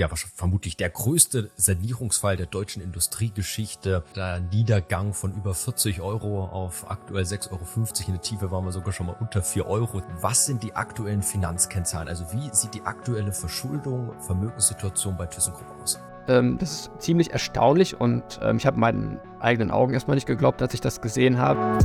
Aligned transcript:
ja, 0.00 0.08
vermutlich 0.08 0.78
der 0.78 0.88
größte 0.88 1.50
Sanierungsfall 1.56 2.38
der 2.38 2.46
deutschen 2.46 2.82
Industriegeschichte. 2.82 4.02
Der 4.16 4.40
Niedergang 4.40 5.12
von 5.12 5.34
über 5.34 5.52
40 5.52 6.00
Euro 6.00 6.46
auf 6.46 6.90
aktuell 6.90 7.24
6,50 7.24 7.50
Euro. 7.52 7.64
In 8.06 8.12
der 8.14 8.22
Tiefe 8.22 8.50
waren 8.50 8.64
wir 8.64 8.72
sogar 8.72 8.94
schon 8.94 9.08
mal 9.08 9.16
unter 9.20 9.42
4 9.42 9.66
Euro. 9.66 10.00
Was 10.22 10.46
sind 10.46 10.62
die 10.62 10.74
aktuellen 10.74 11.22
Finanzkennzahlen? 11.22 12.08
Also 12.08 12.24
wie 12.32 12.48
sieht 12.54 12.72
die 12.72 12.80
aktuelle 12.80 13.30
Verschuldung, 13.30 14.18
Vermögenssituation 14.20 15.18
bei 15.18 15.26
ThyssenKrupp 15.26 15.82
aus? 15.82 16.00
Ähm, 16.28 16.56
das 16.56 16.72
ist 16.72 16.90
ziemlich 16.98 17.32
erstaunlich 17.32 18.00
und 18.00 18.40
ähm, 18.40 18.56
ich 18.56 18.64
habe 18.64 18.80
meinen 18.80 19.20
eigenen 19.38 19.70
Augen 19.70 19.92
erstmal 19.92 20.14
nicht 20.14 20.26
geglaubt, 20.26 20.62
als 20.62 20.72
ich 20.72 20.80
das 20.80 21.02
gesehen 21.02 21.36
habe. 21.36 21.76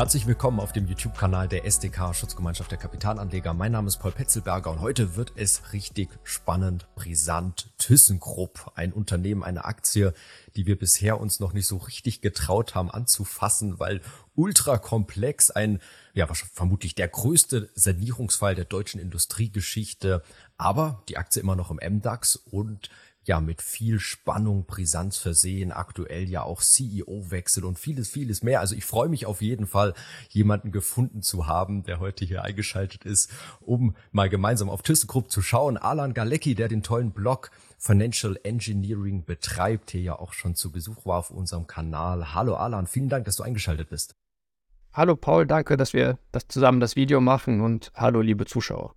Herzlich 0.00 0.26
willkommen 0.26 0.60
auf 0.60 0.72
dem 0.72 0.86
YouTube-Kanal 0.86 1.46
der 1.46 1.66
SDK 1.66 2.14
Schutzgemeinschaft 2.14 2.70
der 2.70 2.78
Kapitalanleger. 2.78 3.52
Mein 3.52 3.72
Name 3.72 3.88
ist 3.88 3.98
Paul 3.98 4.12
Petzelberger 4.12 4.70
und 4.70 4.80
heute 4.80 5.14
wird 5.14 5.34
es 5.36 5.74
richtig 5.74 6.08
spannend, 6.24 6.86
brisant. 6.94 7.68
ThyssenKrupp, 7.76 8.72
ein 8.76 8.94
Unternehmen, 8.94 9.44
eine 9.44 9.66
Aktie, 9.66 10.14
die 10.56 10.64
wir 10.64 10.78
bisher 10.78 11.20
uns 11.20 11.38
noch 11.38 11.52
nicht 11.52 11.66
so 11.66 11.76
richtig 11.76 12.22
getraut 12.22 12.74
haben 12.74 12.90
anzufassen, 12.90 13.78
weil 13.78 14.00
ultra 14.34 14.78
komplex, 14.78 15.50
ein, 15.50 15.80
ja, 16.14 16.26
vermutlich 16.32 16.94
der 16.94 17.08
größte 17.08 17.68
Sanierungsfall 17.74 18.54
der 18.54 18.64
deutschen 18.64 19.02
Industriegeschichte. 19.02 20.22
Aber 20.56 21.02
die 21.10 21.18
Aktie 21.18 21.42
immer 21.42 21.56
noch 21.56 21.70
im 21.70 21.76
MDAX 21.76 22.36
und 22.36 22.88
ja 23.26 23.40
mit 23.40 23.62
viel 23.62 24.00
Spannung, 24.00 24.64
Brisanz 24.64 25.18
versehen, 25.18 25.72
aktuell 25.72 26.28
ja 26.28 26.42
auch 26.42 26.62
CEO-Wechsel 26.62 27.64
und 27.64 27.78
vieles, 27.78 28.08
vieles 28.08 28.42
mehr. 28.42 28.60
Also 28.60 28.74
ich 28.74 28.84
freue 28.84 29.08
mich 29.08 29.26
auf 29.26 29.42
jeden 29.42 29.66
Fall, 29.66 29.94
jemanden 30.30 30.72
gefunden 30.72 31.22
zu 31.22 31.46
haben, 31.46 31.82
der 31.82 32.00
heute 32.00 32.24
hier 32.24 32.42
eingeschaltet 32.42 33.04
ist, 33.04 33.30
um 33.60 33.94
mal 34.12 34.28
gemeinsam 34.28 34.70
auf 34.70 34.82
ThyssenKrupp 34.82 35.30
zu 35.30 35.42
schauen. 35.42 35.76
Alan 35.76 36.14
Galecki, 36.14 36.54
der 36.54 36.68
den 36.68 36.82
tollen 36.82 37.12
Blog 37.12 37.50
Financial 37.78 38.38
Engineering 38.42 39.24
betreibt, 39.24 39.90
hier 39.90 40.02
ja 40.02 40.18
auch 40.18 40.32
schon 40.32 40.54
zu 40.54 40.70
Besuch 40.72 41.06
war 41.06 41.18
auf 41.18 41.30
unserem 41.30 41.66
Kanal. 41.66 42.34
Hallo 42.34 42.56
Alan, 42.56 42.86
vielen 42.86 43.08
Dank, 43.08 43.24
dass 43.26 43.36
du 43.36 43.42
eingeschaltet 43.42 43.90
bist. 43.90 44.16
Hallo 44.92 45.14
Paul, 45.14 45.46
danke, 45.46 45.76
dass 45.76 45.92
wir 45.92 46.18
das 46.32 46.48
zusammen 46.48 46.80
das 46.80 46.96
Video 46.96 47.20
machen 47.20 47.60
und 47.60 47.92
hallo 47.94 48.20
liebe 48.20 48.44
Zuschauer. 48.44 48.94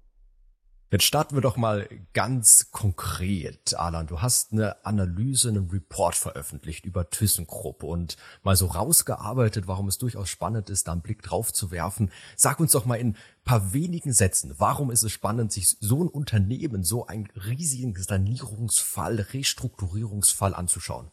Jetzt 0.93 1.05
starten 1.05 1.35
wir 1.35 1.41
doch 1.41 1.57
mal 1.57 1.89
ganz 2.13 2.69
konkret, 2.69 3.73
Alan. 3.75 4.05
Du 4.05 4.21
hast 4.21 4.53
eine 4.53 4.85
Analyse, 4.85 5.49
einen 5.49 5.71
Report 5.71 6.13
veröffentlicht 6.13 6.85
über 6.85 7.09
ThyssenKrupp 7.09 7.81
und 7.81 8.15
mal 8.43 8.55
so 8.55 8.67
rausgearbeitet, 8.67 9.67
warum 9.67 9.87
es 9.87 9.97
durchaus 9.97 10.29
spannend 10.29 10.69
ist, 10.69 10.87
da 10.87 10.91
einen 10.91 11.01
Blick 11.01 11.23
drauf 11.23 11.51
zu 11.51 11.71
werfen. 11.71 12.11
Sag 12.35 12.59
uns 12.59 12.73
doch 12.73 12.85
mal 12.85 12.97
in 12.97 13.15
paar 13.43 13.73
wenigen 13.73 14.13
Sätzen, 14.13 14.53
warum 14.59 14.91
ist 14.91 15.01
es 15.01 15.11
spannend, 15.11 15.51
sich 15.51 15.77
so 15.79 16.03
ein 16.03 16.09
Unternehmen, 16.09 16.83
so 16.83 17.07
einen 17.07 17.27
riesigen 17.43 17.95
Sanierungsfall, 17.95 19.19
Restrukturierungsfall 19.19 20.53
anzuschauen? 20.53 21.09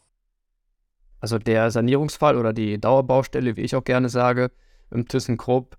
Also 1.21 1.39
der 1.39 1.71
Sanierungsfall 1.71 2.37
oder 2.37 2.53
die 2.53 2.79
Dauerbaustelle, 2.79 3.57
wie 3.57 3.61
ich 3.61 3.75
auch 3.75 3.83
gerne 3.83 4.09
sage, 4.09 4.51
im 4.91 5.07
ThyssenKrupp 5.07 5.75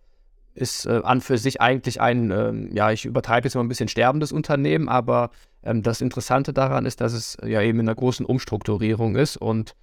ist 0.55 0.87
äh, 0.87 1.01
an 1.03 1.21
für 1.21 1.39
sich 1.39 1.61
eigentlich 1.61 2.01
ein, 2.01 2.31
ähm, 2.31 2.71
ja, 2.73 2.91
ich 2.91 3.05
übertreibe 3.05 3.47
jetzt 3.47 3.55
mal 3.55 3.63
ein 3.63 3.69
bisschen 3.69 3.89
sterbendes 3.89 4.33
Unternehmen, 4.33 4.89
aber 4.89 5.31
ähm, 5.63 5.83
das 5.83 6.01
Interessante 6.01 6.53
daran 6.53 6.87
ist, 6.87 7.01
dass 7.01 7.13
es 7.13 7.37
ja 7.45 7.63
eben 7.63 7.81
in 7.81 7.89
einer 7.89 7.95
großen 7.95 8.27
Umstrukturierung 8.27 9.17
ist 9.17 9.37
und 9.37 9.75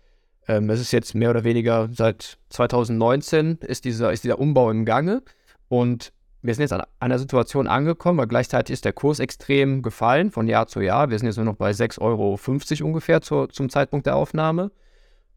ähm, 0.48 0.70
es 0.70 0.80
ist 0.80 0.92
jetzt 0.92 1.16
mehr 1.16 1.30
oder 1.31 1.44
weniger 1.44 1.89
seit 1.92 2.38
2019 2.50 3.58
ist 3.61 3.86
dieser, 3.86 4.11
ist 4.11 4.23
dieser 4.23 4.39
Umbau 4.39 4.70
im 4.72 4.86
Gange 4.86 5.23
und 5.67 6.11
wir 6.42 6.53
sind 6.53 6.61
jetzt 6.61 6.73
an 6.73 6.83
einer 7.00 7.20
Situation 7.20 7.67
angekommen, 7.67 8.17
weil 8.17 8.28
gleichzeitig 8.28 8.73
ist 8.73 8.86
der 8.86 8.94
Kurs 8.94 9.20
extrem 9.20 9.81
gefallen 9.81 10.31
von 10.31 10.48
Jahr 10.48 10.67
zu 10.67 10.80
Jahr. 10.80 11.09
Wir 11.09 11.20
sind 11.20 11.28
jetzt 11.28 11.36
nur 11.36 11.45
noch 11.45 11.56
bei 11.56 11.72
6,50 11.72 12.02
Euro 12.02 12.39
ungefähr 12.88 13.22
zur, 13.22 13.49
zum 13.49 13.70
Zeitpunkt 13.70 14.05
der 14.05 14.15
Aufnahme. 14.15 14.71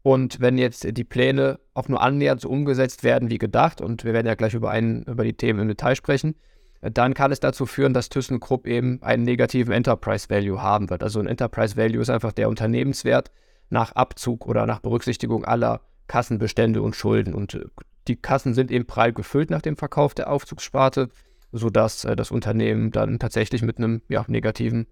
Und 0.03 0.41
wenn 0.41 0.57
jetzt 0.57 0.85
die 0.97 1.03
Pläne 1.05 1.59
auch 1.73 1.87
nur 1.87 2.01
annähernd 2.01 2.41
so 2.41 2.49
umgesetzt 2.49 3.03
werden 3.03 3.29
wie 3.29 3.37
gedacht, 3.37 3.81
und 3.81 4.03
wir 4.03 4.13
werden 4.13 4.27
ja 4.27 4.35
gleich 4.35 4.53
über, 4.53 4.69
einen, 4.69 5.03
über 5.03 5.23
die 5.23 5.33
Themen 5.33 5.61
im 5.61 5.67
Detail 5.69 5.95
sprechen, 5.95 6.35
dann 6.81 7.13
kann 7.13 7.31
es 7.31 7.39
dazu 7.39 7.65
führen, 7.65 7.93
dass 7.93 8.09
ThyssenKrupp 8.09 8.67
eben 8.67 9.01
einen 9.01 9.23
negativen 9.23 9.73
Enterprise 9.73 10.29
Value 10.29 10.61
haben 10.61 10.89
wird. 10.89 11.01
Also 11.01 11.21
ein 11.21 11.27
Enterprise 11.27 11.77
Value 11.77 12.01
ist 12.01 12.09
einfach 12.09 12.33
der 12.33 12.49
Unternehmenswert 12.49 13.31
nach 13.69 13.93
Abzug 13.93 14.45
oder 14.45 14.65
nach 14.65 14.81
Berücksichtigung 14.81 15.45
aller 15.45 15.79
Kassenbestände 16.07 16.81
und 16.81 16.97
Schulden. 16.97 17.33
Und 17.33 17.53
äh, 17.53 17.63
die 18.09 18.17
Kassen 18.17 18.53
sind 18.53 18.71
eben 18.71 18.85
prall 18.85 19.13
gefüllt 19.13 19.49
nach 19.49 19.61
dem 19.61 19.77
Verkauf 19.77 20.13
der 20.13 20.29
Aufzugssparte, 20.29 21.07
sodass 21.53 22.03
äh, 22.03 22.17
das 22.17 22.29
Unternehmen 22.29 22.91
dann 22.91 23.19
tatsächlich 23.19 23.61
mit 23.61 23.77
einem 23.77 24.01
ja, 24.09 24.25
negativen 24.27 24.87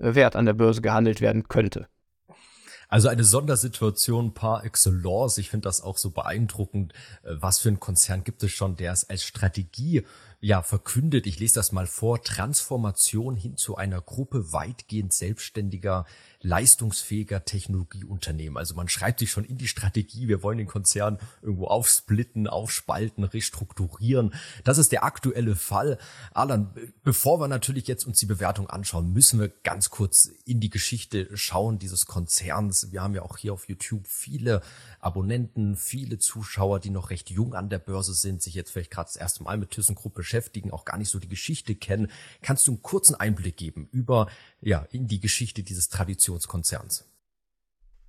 äh, 0.00 0.16
Wert 0.16 0.34
an 0.34 0.46
der 0.46 0.54
Börse 0.54 0.82
gehandelt 0.82 1.20
werden 1.20 1.46
könnte. 1.46 1.86
Also 2.88 3.08
eine 3.08 3.24
Sondersituation 3.24 4.34
par 4.34 4.64
excellence. 4.64 5.38
Ich 5.38 5.50
finde 5.50 5.66
das 5.68 5.80
auch 5.80 5.98
so 5.98 6.10
beeindruckend. 6.10 6.92
Äh, 7.22 7.34
was 7.40 7.58
für 7.58 7.68
ein 7.68 7.80
Konzern 7.80 8.24
gibt 8.24 8.42
es 8.42 8.52
schon, 8.52 8.76
der 8.76 8.92
es 8.92 9.08
als 9.08 9.24
Strategie 9.24 10.04
ja 10.40 10.62
verkündet? 10.62 11.26
Ich 11.26 11.38
lese 11.38 11.54
das 11.54 11.72
mal 11.72 11.86
vor. 11.86 12.22
Transformation 12.22 13.36
hin 13.36 13.56
zu 13.56 13.76
einer 13.76 14.00
Gruppe 14.00 14.52
weitgehend 14.52 15.12
selbstständiger 15.12 16.06
leistungsfähiger 16.46 17.44
Technologieunternehmen. 17.44 18.56
Also 18.56 18.74
man 18.74 18.88
schreibt 18.88 19.18
sich 19.18 19.30
schon 19.30 19.44
in 19.44 19.58
die 19.58 19.66
Strategie, 19.66 20.28
wir 20.28 20.42
wollen 20.42 20.58
den 20.58 20.66
Konzern 20.66 21.18
irgendwo 21.42 21.66
aufsplitten, 21.66 22.46
aufspalten, 22.46 23.24
restrukturieren. 23.24 24.32
Das 24.64 24.78
ist 24.78 24.92
der 24.92 25.04
aktuelle 25.04 25.56
Fall. 25.56 25.98
Alan, 26.32 26.72
bevor 27.02 27.40
wir 27.40 27.48
natürlich 27.48 27.88
jetzt 27.88 28.06
uns 28.06 28.18
die 28.18 28.26
Bewertung 28.26 28.70
anschauen, 28.70 29.12
müssen 29.12 29.40
wir 29.40 29.48
ganz 29.48 29.90
kurz 29.90 30.30
in 30.44 30.60
die 30.60 30.70
Geschichte 30.70 31.28
schauen 31.36 31.78
dieses 31.78 32.06
Konzerns. 32.06 32.92
Wir 32.92 33.02
haben 33.02 33.14
ja 33.14 33.22
auch 33.22 33.36
hier 33.38 33.52
auf 33.52 33.68
YouTube 33.68 34.06
viele 34.06 34.62
Abonnenten, 35.00 35.76
viele 35.76 36.18
Zuschauer, 36.18 36.80
die 36.80 36.90
noch 36.90 37.10
recht 37.10 37.30
jung 37.30 37.54
an 37.54 37.68
der 37.68 37.78
Börse 37.78 38.14
sind, 38.14 38.42
sich 38.42 38.54
jetzt 38.54 38.70
vielleicht 38.70 38.90
gerade 38.90 39.08
das 39.08 39.16
erste 39.16 39.42
Mal 39.42 39.58
mit 39.58 39.70
ThyssenKrupp 39.70 40.14
beschäftigen, 40.26 40.72
auch 40.72 40.84
gar 40.84 40.98
nicht 40.98 41.08
so 41.08 41.20
die 41.20 41.28
Geschichte 41.28 41.76
kennen. 41.76 42.10
Kannst 42.42 42.66
du 42.66 42.72
einen 42.72 42.82
kurzen 42.82 43.14
Einblick 43.14 43.56
geben 43.56 43.88
über 43.92 44.26
ja 44.60 44.84
in 44.90 45.06
die 45.06 45.20
Geschichte 45.20 45.62
dieses 45.62 45.88
Traditionskonzerns? 45.88 47.08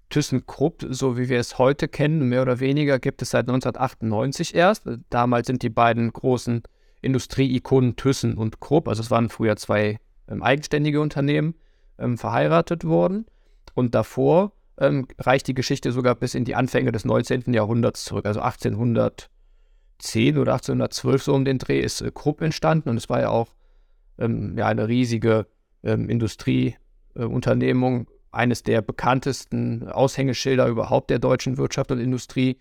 ThyssenKrupp, 0.09 0.87
so 0.89 1.17
wie 1.17 1.29
wir 1.29 1.39
es 1.39 1.57
heute 1.59 1.87
kennen, 1.87 2.27
mehr 2.29 2.41
oder 2.41 2.59
weniger, 2.59 2.97
gibt 2.97 3.21
es 3.21 3.31
seit 3.31 3.47
1998 3.47 4.55
erst. 4.55 4.83
Damals 5.09 5.47
sind 5.47 5.61
die 5.61 5.69
beiden 5.69 6.11
großen 6.11 6.63
Industrieikonen 7.01 7.97
Thyssen 7.97 8.35
und 8.35 8.59
Krupp, 8.59 8.87
also 8.87 9.01
es 9.01 9.11
waren 9.11 9.29
früher 9.29 9.55
zwei 9.57 9.99
ähm, 10.27 10.41
eigenständige 10.41 11.01
Unternehmen, 11.01 11.55
ähm, 11.99 12.17
verheiratet 12.17 12.83
worden. 12.83 13.25
Und 13.75 13.93
davor 13.93 14.53
ähm, 14.79 15.07
reicht 15.19 15.47
die 15.47 15.53
Geschichte 15.53 15.91
sogar 15.91 16.15
bis 16.15 16.33
in 16.33 16.45
die 16.45 16.55
Anfänge 16.55 16.91
des 16.91 17.05
19. 17.05 17.53
Jahrhunderts 17.53 18.05
zurück. 18.05 18.25
Also 18.25 18.41
1810 19.97 20.37
oder 20.37 20.53
1812 20.53 21.23
so 21.23 21.33
um 21.33 21.45
den 21.45 21.57
Dreh 21.57 21.79
ist 21.79 22.01
äh, 22.01 22.11
Krupp 22.13 22.41
entstanden. 22.41 22.89
Und 22.89 22.97
es 22.97 23.09
war 23.09 23.21
ja 23.21 23.29
auch 23.29 23.55
ähm, 24.17 24.57
ja, 24.57 24.67
eine 24.67 24.87
riesige 24.87 25.47
ähm, 25.83 26.09
Industrieunternehmung, 26.09 28.01
äh, 28.01 28.05
eines 28.31 28.63
der 28.63 28.81
bekanntesten 28.81 29.87
Aushängeschilder 29.87 30.67
überhaupt 30.67 31.09
der 31.09 31.19
deutschen 31.19 31.57
Wirtschaft 31.57 31.91
und 31.91 31.99
Industrie. 31.99 32.57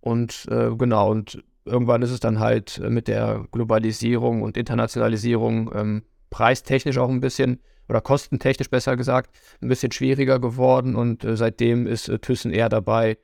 Und 0.00 0.46
äh, 0.50 0.70
genau, 0.76 1.10
und 1.10 1.42
irgendwann 1.64 2.02
ist 2.02 2.10
es 2.10 2.20
dann 2.20 2.38
halt 2.38 2.78
äh, 2.78 2.90
mit 2.90 3.08
der 3.08 3.46
Globalisierung 3.50 4.42
und 4.42 4.56
Internationalisierung 4.56 5.70
ähm, 5.74 6.02
preistechnisch 6.30 6.98
auch 6.98 7.08
ein 7.08 7.20
bisschen 7.20 7.60
oder 7.88 8.00
kostentechnisch 8.00 8.68
besser 8.68 8.96
gesagt, 8.96 9.30
ein 9.60 9.68
bisschen 9.68 9.92
schwieriger 9.92 10.38
geworden. 10.40 10.96
Und 10.96 11.24
äh, 11.24 11.36
seitdem 11.36 11.86
ist 11.86 12.08
äh, 12.08 12.18
Thyssen 12.18 12.52
eher 12.52 12.68
dabei, 12.68 13.16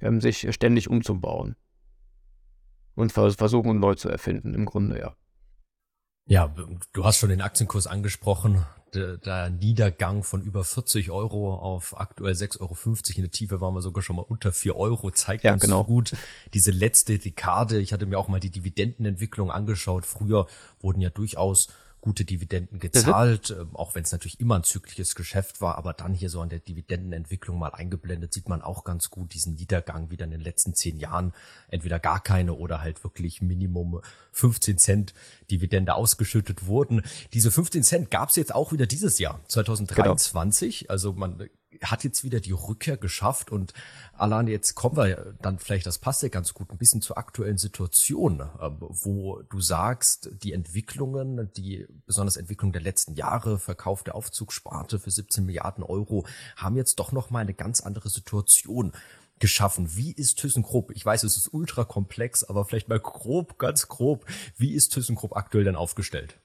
ähm, 0.00 0.20
sich 0.20 0.52
ständig 0.54 0.88
umzubauen 0.88 1.56
und 2.98 3.12
vers 3.12 3.36
versuchen 3.36 3.78
neu 3.80 3.94
zu 3.94 4.08
erfinden, 4.08 4.54
im 4.54 4.66
Grunde, 4.66 4.98
ja. 4.98 5.14
Ja, 6.26 6.54
du 6.92 7.04
hast 7.04 7.18
schon 7.18 7.30
den 7.30 7.40
Aktienkurs 7.40 7.86
angesprochen. 7.86 8.66
Der, 8.94 9.18
der 9.18 9.50
Niedergang 9.50 10.22
von 10.22 10.42
über 10.42 10.64
40 10.64 11.10
Euro 11.10 11.54
auf 11.54 11.98
aktuell 11.98 12.32
6,50 12.32 12.60
Euro. 12.60 12.76
In 13.16 13.22
der 13.22 13.30
Tiefe 13.30 13.60
waren 13.60 13.74
wir 13.74 13.82
sogar 13.82 14.02
schon 14.02 14.16
mal 14.16 14.22
unter 14.22 14.52
4 14.52 14.76
Euro. 14.76 15.10
Zeigt 15.10 15.44
ja, 15.44 15.52
uns 15.54 15.62
genau. 15.62 15.84
gut 15.84 16.14
diese 16.54 16.70
letzte 16.70 17.18
Dekade. 17.18 17.80
Ich 17.80 17.92
hatte 17.92 18.06
mir 18.06 18.18
auch 18.18 18.28
mal 18.28 18.40
die 18.40 18.50
Dividendenentwicklung 18.50 19.50
angeschaut. 19.50 20.06
Früher 20.06 20.46
wurden 20.80 21.00
ja 21.00 21.10
durchaus 21.10 21.68
gute 22.00 22.24
Dividenden 22.24 22.78
gezahlt, 22.78 23.50
mhm. 23.56 23.74
auch 23.74 23.94
wenn 23.94 24.04
es 24.04 24.12
natürlich 24.12 24.40
immer 24.40 24.56
ein 24.56 24.64
zyklisches 24.64 25.14
Geschäft 25.14 25.60
war, 25.60 25.76
aber 25.76 25.92
dann 25.92 26.14
hier 26.14 26.30
so 26.30 26.40
an 26.40 26.48
der 26.48 26.60
Dividendenentwicklung 26.60 27.58
mal 27.58 27.70
eingeblendet, 27.74 28.32
sieht 28.32 28.48
man 28.48 28.62
auch 28.62 28.84
ganz 28.84 29.10
gut 29.10 29.34
diesen 29.34 29.54
Niedergang 29.54 30.10
wieder 30.10 30.24
in 30.24 30.30
den 30.30 30.40
letzten 30.40 30.74
zehn 30.74 30.98
Jahren, 30.98 31.32
entweder 31.68 31.98
gar 31.98 32.22
keine 32.22 32.54
oder 32.54 32.80
halt 32.80 33.02
wirklich 33.04 33.42
Minimum 33.42 34.00
15 34.32 34.78
Cent 34.78 35.14
Dividende 35.50 35.94
ausgeschüttet 35.94 36.66
wurden. 36.66 37.02
Diese 37.32 37.50
15 37.50 37.82
Cent 37.82 38.10
gab 38.10 38.30
es 38.30 38.36
jetzt 38.36 38.54
auch 38.54 38.72
wieder 38.72 38.86
dieses 38.86 39.18
Jahr, 39.18 39.40
2023, 39.48 40.80
genau. 40.80 40.92
also 40.92 41.12
man 41.12 41.48
hat 41.82 42.04
jetzt 42.04 42.24
wieder 42.24 42.40
die 42.40 42.52
Rückkehr 42.52 42.96
geschafft 42.96 43.50
und 43.50 43.72
Alan, 44.14 44.48
jetzt 44.48 44.74
kommen 44.74 44.96
wir 44.96 45.34
dann 45.40 45.58
vielleicht, 45.58 45.86
das 45.86 45.98
passt 45.98 46.22
ja 46.22 46.28
ganz 46.28 46.54
gut, 46.54 46.70
ein 46.70 46.78
bisschen 46.78 47.02
zur 47.02 47.18
aktuellen 47.18 47.58
Situation, 47.58 48.42
ähm, 48.60 48.76
wo 48.80 49.42
du 49.42 49.60
sagst, 49.60 50.30
die 50.42 50.52
Entwicklungen, 50.52 51.52
die 51.56 51.86
besonders 52.06 52.36
Entwicklung 52.36 52.72
der 52.72 52.82
letzten 52.82 53.14
Jahre, 53.14 53.58
Verkauf 53.58 54.02
der 54.02 54.14
Aufzugssparte 54.14 54.98
für 54.98 55.10
17 55.10 55.44
Milliarden 55.44 55.84
Euro, 55.84 56.26
haben 56.56 56.76
jetzt 56.76 56.98
doch 56.98 57.12
noch 57.12 57.30
mal 57.30 57.40
eine 57.40 57.54
ganz 57.54 57.80
andere 57.80 58.08
Situation 58.08 58.92
geschaffen. 59.38 59.96
Wie 59.96 60.12
ist 60.12 60.38
ThyssenKrupp? 60.38 60.90
Ich 60.92 61.04
weiß, 61.04 61.22
es 61.22 61.36
ist 61.36 61.52
ultra 61.52 61.84
komplex, 61.84 62.44
aber 62.44 62.64
vielleicht 62.64 62.88
mal 62.88 63.00
grob, 63.00 63.58
ganz 63.58 63.88
grob, 63.88 64.26
wie 64.56 64.74
ist 64.74 64.92
ThyssenKrupp 64.94 65.36
aktuell 65.36 65.64
denn 65.64 65.76
aufgestellt? 65.76 66.40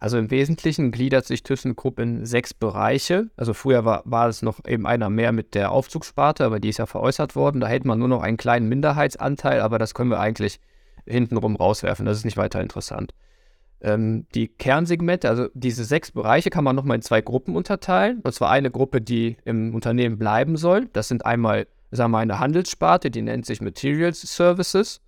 Also 0.00 0.18
im 0.18 0.30
Wesentlichen 0.30 0.90
gliedert 0.90 1.24
sich 1.24 1.42
ThyssenKrupp 1.42 1.98
in 1.98 2.26
sechs 2.26 2.52
Bereiche. 2.54 3.30
Also 3.36 3.54
früher 3.54 3.84
war, 3.84 4.02
war 4.04 4.28
es 4.28 4.42
noch 4.42 4.60
eben 4.66 4.86
einer 4.86 5.10
mehr 5.10 5.32
mit 5.32 5.54
der 5.54 5.72
Aufzugssparte, 5.72 6.44
aber 6.44 6.60
die 6.60 6.68
ist 6.68 6.78
ja 6.78 6.86
veräußert 6.86 7.34
worden. 7.34 7.60
Da 7.60 7.66
hätte 7.66 7.86
man 7.86 7.98
nur 7.98 8.08
noch 8.08 8.22
einen 8.22 8.36
kleinen 8.36 8.68
Minderheitsanteil, 8.68 9.60
aber 9.60 9.78
das 9.78 9.94
können 9.94 10.10
wir 10.10 10.20
eigentlich 10.20 10.60
hintenrum 11.06 11.56
rauswerfen. 11.56 12.04
Das 12.04 12.18
ist 12.18 12.24
nicht 12.24 12.36
weiter 12.36 12.60
interessant. 12.60 13.14
Ähm, 13.80 14.26
die 14.34 14.48
Kernsegmente, 14.48 15.28
also 15.28 15.48
diese 15.54 15.84
sechs 15.84 16.10
Bereiche, 16.10 16.50
kann 16.50 16.64
man 16.64 16.76
nochmal 16.76 16.96
in 16.96 17.02
zwei 17.02 17.20
Gruppen 17.20 17.56
unterteilen. 17.56 18.20
Und 18.22 18.32
zwar 18.32 18.50
eine 18.50 18.70
Gruppe, 18.70 19.00
die 19.00 19.36
im 19.44 19.74
Unternehmen 19.74 20.18
bleiben 20.18 20.56
soll. 20.56 20.88
Das 20.92 21.08
sind 21.08 21.24
einmal, 21.24 21.66
sagen 21.90 22.10
wir 22.10 22.18
mal, 22.18 22.22
eine 22.22 22.38
Handelssparte, 22.38 23.10
die 23.10 23.22
nennt 23.22 23.46
sich 23.46 23.60
Materials 23.60 24.20
Services. 24.20 25.00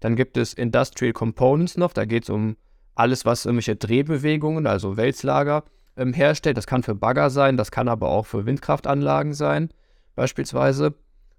Dann 0.00 0.16
gibt 0.16 0.36
es 0.36 0.52
Industrial 0.52 1.12
Components 1.12 1.76
noch, 1.76 1.92
da 1.92 2.04
geht 2.04 2.24
es 2.24 2.30
um 2.30 2.56
alles, 2.96 3.24
was 3.24 3.44
irgendwelche 3.44 3.76
Drehbewegungen, 3.76 4.66
also 4.66 4.96
Wälzlager, 4.96 5.64
ähm, 5.96 6.12
herstellt. 6.12 6.56
Das 6.56 6.66
kann 6.66 6.82
für 6.82 6.94
Bagger 6.94 7.30
sein, 7.30 7.56
das 7.56 7.70
kann 7.70 7.88
aber 7.88 8.08
auch 8.08 8.26
für 8.26 8.46
Windkraftanlagen 8.46 9.34
sein, 9.34 9.70
beispielsweise. 10.14 10.94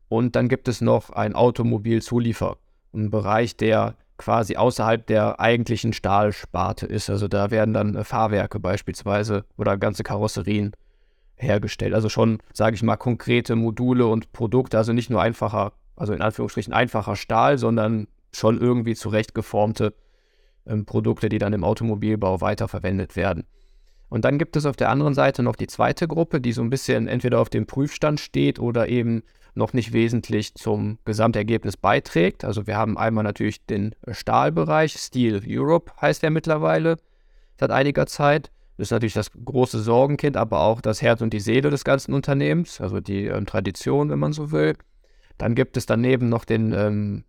Und 0.10 0.36
dann 0.36 0.48
gibt 0.48 0.68
es 0.68 0.80
noch 0.80 1.10
ein 1.10 1.36
Automobilzuliefer, 1.36 2.58
ein 2.94 3.10
Bereich, 3.10 3.58
der 3.58 3.96
quasi 4.18 4.56
außerhalb 4.56 5.06
der 5.06 5.40
eigentlichen 5.40 5.94
Stahlsparte 5.94 6.86
ist. 6.86 7.10
Also 7.10 7.28
da 7.28 7.52
werden 7.52 7.74
dann 7.74 7.96
äh, 7.96 8.04
Fahrwerke 8.04 8.60
beispielsweise 8.60 9.46
oder 9.58 9.78
ganze 9.78 10.04
Karosserien 10.04 10.72
hergestellt. 11.36 11.94
Also 11.94 12.10
schon, 12.10 12.40
sage 12.54 12.76
ich 12.76 12.84
mal, 12.84 12.98
konkrete 12.98 13.56
Module 13.56 14.08
und 14.08 14.32
Produkte, 14.32 14.78
also 14.78 14.94
nicht 14.94 15.10
nur 15.10 15.22
einfacher, 15.22 15.74
also 15.96 16.14
in 16.14 16.22
Anführungsstrichen 16.22 16.74
einfacher 16.74 17.16
Stahl, 17.16 17.58
sondern 17.58 18.08
schon 18.32 18.60
irgendwie 18.60 18.96
zurechtgeformte 18.96 19.94
ähm, 20.68 20.86
Produkte, 20.86 21.30
die 21.30 21.38
dann 21.40 21.54
im 21.54 21.64
Automobilbau 21.64 22.42
weiterverwendet 22.42 23.16
werden. 23.16 23.46
Und 24.10 24.24
dann 24.24 24.38
gibt 24.38 24.56
es 24.56 24.66
auf 24.66 24.76
der 24.76 24.90
anderen 24.90 25.14
Seite 25.14 25.44
noch 25.44 25.56
die 25.56 25.68
zweite 25.68 26.08
Gruppe, 26.08 26.40
die 26.40 26.54
so 26.54 26.62
ein 26.62 26.70
bisschen 26.70 27.08
entweder 27.08 27.40
auf 27.40 27.50
dem 27.50 27.66
Prüfstand 27.66 28.20
steht 28.20 28.60
oder 28.60 28.88
eben 28.88 29.24
noch 29.54 29.74
nicht 29.74 29.92
wesentlich 29.92 30.54
zum 30.56 31.00
Gesamtergebnis 31.04 31.76
beiträgt. 31.76 32.46
Also 32.46 32.68
wir 32.68 32.78
haben 32.78 32.98
einmal 32.98 33.24
natürlich 33.24 33.66
den 33.66 33.96
Stahlbereich, 34.10 34.94
Steel 34.94 35.42
Europe 35.46 35.92
heißt 36.00 36.24
er 36.24 36.30
mittlerweile 36.30 36.98
seit 37.60 37.72
einiger 37.72 38.06
Zeit. 38.06 38.52
Das 38.78 38.88
ist 38.88 38.92
natürlich 38.92 39.16
das 39.16 39.32
große 39.32 39.80
Sorgenkind, 39.80 40.38
aber 40.38 40.62
auch 40.62 40.82
das 40.82 41.02
Herz 41.02 41.22
und 41.22 41.34
die 41.34 41.40
Seele 41.40 41.72
des 41.72 41.84
ganzen 41.84 42.14
Unternehmens, 42.14 42.80
also 42.80 43.00
die 43.00 43.26
ähm, 43.26 43.48
Tradition, 43.48 44.10
wenn 44.10 44.20
man 44.20 44.34
so 44.34 44.52
will. 44.52 44.76
Dann 45.40 45.56
gibt 45.56 45.78
es 45.78 45.88
daneben 45.88 46.30
noch 46.30 46.46
den, 46.46 46.74
ähm, 46.74 47.24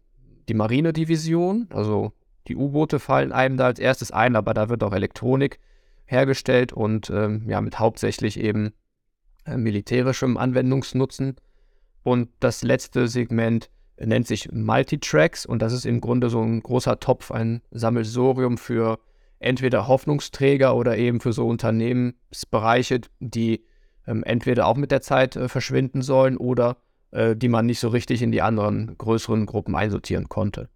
die 0.48 0.54
Marinedivision, 0.54 1.68
also 1.70 2.12
die 2.48 2.56
U-Boote 2.56 2.98
fallen 2.98 3.32
einem 3.32 3.56
da 3.56 3.66
als 3.66 3.78
erstes 3.78 4.10
ein, 4.10 4.36
aber 4.36 4.54
da 4.54 4.68
wird 4.68 4.82
auch 4.82 4.92
Elektronik 4.92 5.60
hergestellt 6.06 6.72
und 6.72 7.10
ähm, 7.10 7.44
ja, 7.48 7.60
mit 7.60 7.78
hauptsächlich 7.78 8.40
eben 8.40 8.72
äh, 9.44 9.56
militärischem 9.56 10.36
Anwendungsnutzen. 10.36 11.36
Und 12.02 12.30
das 12.40 12.62
letzte 12.62 13.08
Segment 13.08 13.70
nennt 13.98 14.26
sich 14.26 14.50
Multitracks 14.50 15.44
und 15.44 15.60
das 15.60 15.72
ist 15.72 15.84
im 15.84 16.00
Grunde 16.00 16.30
so 16.30 16.40
ein 16.40 16.62
großer 16.62 17.00
Topf, 17.00 17.30
ein 17.30 17.60
Sammelsorium 17.70 18.56
für 18.56 18.98
entweder 19.40 19.86
Hoffnungsträger 19.86 20.74
oder 20.74 20.96
eben 20.96 21.20
für 21.20 21.32
so 21.32 21.46
Unternehmensbereiche, 21.46 23.02
die 23.20 23.64
ähm, 24.06 24.24
entweder 24.24 24.66
auch 24.66 24.76
mit 24.76 24.90
der 24.90 25.02
Zeit 25.02 25.36
äh, 25.36 25.48
verschwinden 25.48 26.02
sollen 26.02 26.36
oder 26.36 26.78
äh, 27.10 27.36
die 27.36 27.48
man 27.48 27.66
nicht 27.66 27.80
so 27.80 27.88
richtig 27.88 28.22
in 28.22 28.32
die 28.32 28.42
anderen 28.42 28.96
größeren 28.96 29.46
Gruppen 29.46 29.76
einsortieren 29.76 30.28
konnte. 30.28 30.68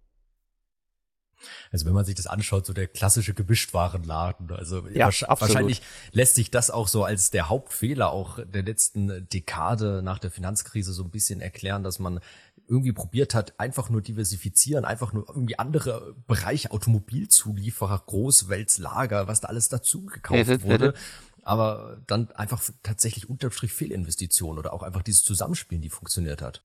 Also 1.71 1.85
wenn 1.85 1.93
man 1.93 2.05
sich 2.05 2.15
das 2.15 2.27
anschaut, 2.27 2.65
so 2.65 2.73
der 2.73 2.87
klassische 2.87 3.33
Gemischtwarenladen. 3.33 4.51
Also 4.51 4.87
ja, 4.89 5.05
wahrscheinlich 5.05 5.81
lässt 6.11 6.35
sich 6.35 6.51
das 6.51 6.69
auch 6.69 6.87
so 6.87 7.03
als 7.03 7.31
der 7.31 7.49
Hauptfehler 7.49 8.11
auch 8.11 8.39
der 8.45 8.63
letzten 8.63 9.27
Dekade 9.29 10.01
nach 10.03 10.19
der 10.19 10.31
Finanzkrise 10.31 10.93
so 10.93 11.03
ein 11.03 11.11
bisschen 11.11 11.41
erklären, 11.41 11.83
dass 11.83 11.99
man 11.99 12.19
irgendwie 12.67 12.93
probiert 12.93 13.35
hat, 13.35 13.59
einfach 13.59 13.89
nur 13.89 14.01
diversifizieren, 14.01 14.85
einfach 14.85 15.13
nur 15.13 15.27
irgendwie 15.27 15.59
andere 15.59 16.15
Bereiche, 16.27 16.71
Automobilzulieferer, 16.71 18.03
Großweltslager, 18.05 19.27
was 19.27 19.41
da 19.41 19.49
alles 19.49 19.69
dazu 19.69 20.05
gekauft 20.05 20.63
wurde. 20.63 20.93
Aber 21.43 22.01
dann 22.07 22.31
einfach 22.31 22.63
tatsächlich 22.83 23.29
unterm 23.29 23.51
Strich 23.51 23.73
Fehlinvestitionen 23.73 24.57
oder 24.57 24.71
auch 24.71 24.81
einfach 24.81 25.01
dieses 25.01 25.23
Zusammenspielen, 25.23 25.81
die 25.81 25.89
funktioniert 25.89 26.41
hat. 26.41 26.63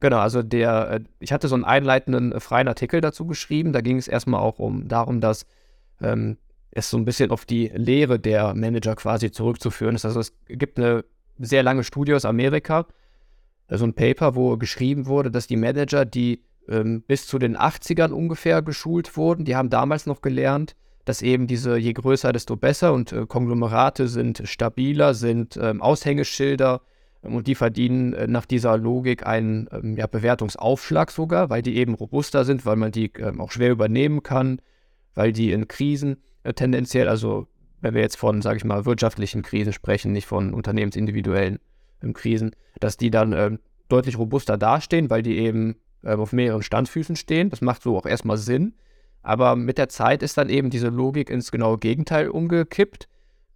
Genau, 0.00 0.18
also 0.18 0.42
der, 0.42 0.90
äh, 0.90 1.00
ich 1.20 1.32
hatte 1.32 1.48
so 1.48 1.54
einen 1.54 1.64
einleitenden 1.64 2.32
äh, 2.32 2.40
freien 2.40 2.68
Artikel 2.68 3.00
dazu 3.00 3.26
geschrieben. 3.26 3.72
Da 3.72 3.80
ging 3.80 3.96
es 3.96 4.08
erstmal 4.08 4.40
auch 4.40 4.58
um 4.58 4.88
darum, 4.88 5.20
dass 5.20 5.46
ähm, 6.00 6.36
es 6.70 6.90
so 6.90 6.98
ein 6.98 7.04
bisschen 7.04 7.30
auf 7.30 7.44
die 7.44 7.68
Lehre 7.74 8.18
der 8.18 8.54
Manager 8.54 8.94
quasi 8.96 9.30
zurückzuführen 9.30 9.94
ist. 9.94 10.04
Also 10.04 10.20
es 10.20 10.34
gibt 10.48 10.78
eine 10.78 11.04
sehr 11.38 11.62
lange 11.62 11.84
Studie 11.84 12.14
aus 12.14 12.24
Amerika, 12.24 12.86
so 13.68 13.84
ein 13.84 13.94
Paper, 13.94 14.36
wo 14.36 14.56
geschrieben 14.56 15.06
wurde, 15.06 15.30
dass 15.30 15.46
die 15.46 15.56
Manager, 15.56 16.04
die 16.04 16.44
ähm, 16.68 17.02
bis 17.02 17.26
zu 17.26 17.38
den 17.38 17.56
80ern 17.56 18.10
ungefähr 18.10 18.62
geschult 18.62 19.16
wurden, 19.16 19.44
die 19.44 19.56
haben 19.56 19.70
damals 19.70 20.06
noch 20.06 20.20
gelernt, 20.20 20.76
dass 21.04 21.22
eben 21.22 21.46
diese 21.46 21.76
je 21.76 21.92
größer, 21.92 22.32
desto 22.32 22.56
besser 22.56 22.92
und 22.92 23.12
äh, 23.12 23.26
Konglomerate 23.26 24.08
sind 24.08 24.42
stabiler, 24.44 25.14
sind 25.14 25.56
ähm, 25.56 25.80
Aushängeschilder, 25.80 26.82
und 27.22 27.46
die 27.46 27.54
verdienen 27.54 28.12
äh, 28.12 28.26
nach 28.26 28.46
dieser 28.46 28.76
Logik 28.76 29.26
einen 29.26 29.68
ähm, 29.72 29.96
ja, 29.96 30.06
Bewertungsaufschlag 30.06 31.10
sogar, 31.10 31.50
weil 31.50 31.62
die 31.62 31.76
eben 31.76 31.94
robuster 31.94 32.44
sind, 32.44 32.66
weil 32.66 32.76
man 32.76 32.92
die 32.92 33.12
ähm, 33.18 33.40
auch 33.40 33.50
schwer 33.50 33.70
übernehmen 33.70 34.22
kann, 34.22 34.60
weil 35.14 35.32
die 35.32 35.52
in 35.52 35.68
Krisen 35.68 36.22
äh, 36.44 36.52
tendenziell, 36.52 37.08
also 37.08 37.48
wenn 37.80 37.94
wir 37.94 38.02
jetzt 38.02 38.16
von, 38.16 38.42
sage 38.42 38.58
ich 38.58 38.64
mal, 38.64 38.86
wirtschaftlichen 38.86 39.42
Krisen 39.42 39.72
sprechen, 39.72 40.12
nicht 40.12 40.26
von 40.26 40.54
unternehmensindividuellen 40.54 41.58
ähm, 42.02 42.12
Krisen, 42.14 42.52
dass 42.80 42.96
die 42.96 43.10
dann 43.10 43.32
ähm, 43.32 43.58
deutlich 43.88 44.18
robuster 44.18 44.56
dastehen, 44.56 45.10
weil 45.10 45.22
die 45.22 45.38
eben 45.38 45.76
ähm, 46.04 46.20
auf 46.20 46.32
mehreren 46.32 46.62
Standfüßen 46.62 47.16
stehen. 47.16 47.50
Das 47.50 47.60
macht 47.60 47.82
so 47.82 47.96
auch 47.96 48.06
erstmal 48.06 48.38
Sinn. 48.38 48.74
Aber 49.22 49.56
mit 49.56 49.78
der 49.78 49.88
Zeit 49.88 50.22
ist 50.22 50.38
dann 50.38 50.48
eben 50.48 50.70
diese 50.70 50.88
Logik 50.88 51.30
ins 51.30 51.50
genaue 51.50 51.78
Gegenteil 51.78 52.28
umgekippt 52.28 53.08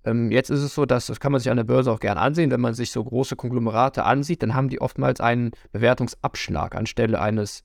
ähm, 0.04 0.30
jetzt 0.30 0.50
ist 0.50 0.60
es 0.60 0.74
so, 0.74 0.86
dass 0.86 1.06
das 1.06 1.20
kann 1.20 1.32
man 1.32 1.40
sich 1.40 1.50
an 1.50 1.56
der 1.56 1.64
Börse 1.64 1.92
auch 1.92 2.00
gern 2.00 2.18
ansehen. 2.18 2.50
Wenn 2.50 2.60
man 2.60 2.74
sich 2.74 2.90
so 2.90 3.04
große 3.04 3.36
Konglomerate 3.36 4.04
ansieht, 4.04 4.42
dann 4.42 4.54
haben 4.54 4.68
die 4.68 4.80
oftmals 4.80 5.20
einen 5.20 5.52
Bewertungsabschlag 5.72 6.74
anstelle 6.74 7.20
eines 7.20 7.64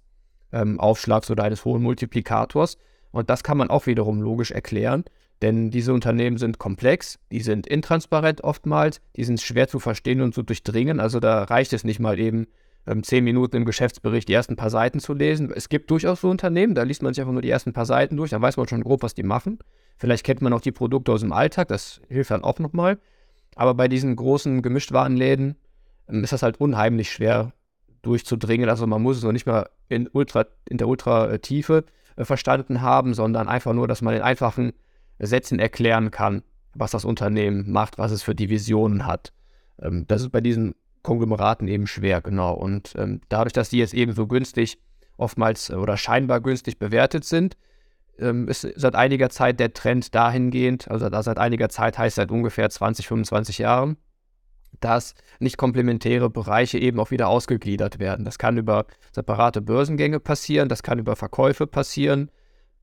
ähm, 0.52 0.80
Aufschlags 0.80 1.32
oder 1.32 1.44
eines 1.44 1.64
hohen 1.66 1.82
Multiplikators. 1.82 2.78
Und 3.12 3.30
das 3.30 3.44
kann 3.44 3.58
man 3.58 3.70
auch 3.70 3.86
wiederum 3.86 4.22
logisch 4.22 4.52
erklären, 4.52 5.06
denn 5.42 5.70
diese 5.72 5.94
Unternehmen 5.94 6.38
sind 6.38 6.60
komplex, 6.60 7.20
die 7.32 7.42
sind 7.42 7.68
intransparent 7.68 8.44
oftmals, 8.44 9.00
die 9.16 9.24
sind 9.24 9.42
schwer 9.42 9.70
zu 9.70 9.80
verstehen 9.80 10.22
und 10.22 10.34
zu 10.34 10.44
durchdringen. 10.44 11.00
Also 11.00 11.22
da 11.22 11.44
reicht 11.44 11.72
es 11.72 11.86
nicht 11.86 12.00
mal 12.00 12.20
eben, 12.20 12.48
ähm, 12.88 13.04
zehn 13.04 13.24
Minuten 13.24 13.58
im 13.58 13.66
Geschäftsbericht 13.66 14.28
die 14.28 14.34
ersten 14.34 14.56
paar 14.56 14.70
Seiten 14.70 15.00
zu 15.00 15.14
lesen. 15.14 15.52
Es 15.54 15.70
gibt 15.70 15.90
durchaus 15.92 16.22
so 16.22 16.30
Unternehmen, 16.30 16.76
da 16.76 16.84
liest 16.84 17.04
man 17.04 17.14
sich 17.14 17.22
einfach 17.22 17.34
nur 17.34 17.42
die 17.42 17.50
ersten 17.50 17.74
paar 17.74 17.86
Seiten 17.86 18.18
durch, 18.18 18.32
dann 18.32 18.42
weiß 18.42 18.58
man 18.58 18.68
schon 18.68 18.84
grob, 18.84 19.04
was 19.04 19.14
die 19.14 19.24
machen. 19.24 19.60
Vielleicht 19.98 20.26
kennt 20.26 20.42
man 20.42 20.54
auch 20.54 20.62
die 20.62 20.72
Produkte 20.72 21.12
aus 21.12 21.22
dem 21.22 21.32
Alltag, 21.32 21.68
das 21.70 22.02
hilft 22.10 22.32
dann 22.32 22.44
auch 22.44 22.60
nochmal. 22.60 23.00
Aber 23.56 23.74
bei 23.74 23.88
diesen 23.88 24.16
großen 24.16 24.62
Gemischtwarenläden 24.62 25.56
ähm, 26.10 26.24
ist 26.24 26.34
das 26.34 26.44
halt 26.44 26.60
unheimlich 26.60 27.12
schwer 27.12 27.54
durchzudringen. 28.02 28.70
Also 28.70 28.86
man 28.86 29.02
muss 29.02 29.18
es 29.18 29.24
noch 29.24 29.32
nicht 29.32 29.46
mal 29.46 29.70
in, 29.90 30.08
Ultra, 30.12 30.46
in 30.70 30.78
der 30.78 30.88
Ultratiefe 30.88 31.86
äh, 32.16 32.26
verstanden 32.26 32.82
haben, 32.82 33.14
sondern 33.14 33.48
einfach 33.48 33.74
nur, 33.74 33.88
dass 33.88 34.02
man 34.02 34.14
in 34.14 34.22
einfachen 34.22 34.74
Sätzen 35.20 35.60
erklären 35.60 36.12
kann, 36.12 36.44
was 36.74 36.92
das 36.92 37.06
Unternehmen 37.06 37.72
macht, 37.72 37.98
was 37.98 38.12
es 38.12 38.22
für 38.22 38.36
Divisionen 38.36 39.08
hat. 39.08 39.34
Ähm, 39.82 40.06
das 40.08 40.22
ist 40.22 40.32
bei 40.32 40.42
diesen 40.42 40.76
Konglomeraten 41.06 41.68
eben 41.68 41.88
schwer, 41.88 42.22
genau. 42.22 42.54
Und 42.54 42.94
ähm, 42.98 43.22
dadurch, 43.30 43.54
dass 43.54 43.70
die 43.70 43.78
jetzt 43.78 43.94
eben 43.94 44.14
so 44.14 44.28
günstig, 44.28 44.80
oftmals 45.18 45.70
äh, 45.70 45.76
oder 45.76 45.96
scheinbar 45.96 46.42
günstig 46.42 46.80
bewertet 46.80 47.24
sind, 47.24 47.56
ähm, 48.20 48.48
ist 48.48 48.68
seit 48.76 48.96
einiger 48.96 49.30
Zeit 49.30 49.60
der 49.60 49.74
Trend 49.74 50.14
dahingehend, 50.16 50.90
also 50.90 51.10
da 51.10 51.24
seit 51.24 51.38
einiger 51.38 51.70
Zeit 51.70 51.98
heißt 51.98 52.16
seit 52.16 52.32
ungefähr 52.32 52.70
20, 52.70 53.08
25 53.08 53.60
Jahren, 53.60 53.98
dass 54.80 55.16
nicht 55.40 55.58
komplementäre 55.58 56.30
Bereiche 56.30 56.80
eben 56.80 57.00
auch 57.00 57.12
wieder 57.12 57.28
ausgegliedert 57.28 58.00
werden. 58.00 58.26
Das 58.26 58.38
kann 58.38 58.58
über 58.58 58.86
separate 59.14 59.62
Börsengänge 59.62 60.20
passieren, 60.20 60.70
das 60.70 60.84
kann 60.84 61.00
über 61.00 61.16
Verkäufe 61.16 61.68
passieren, 61.68 62.32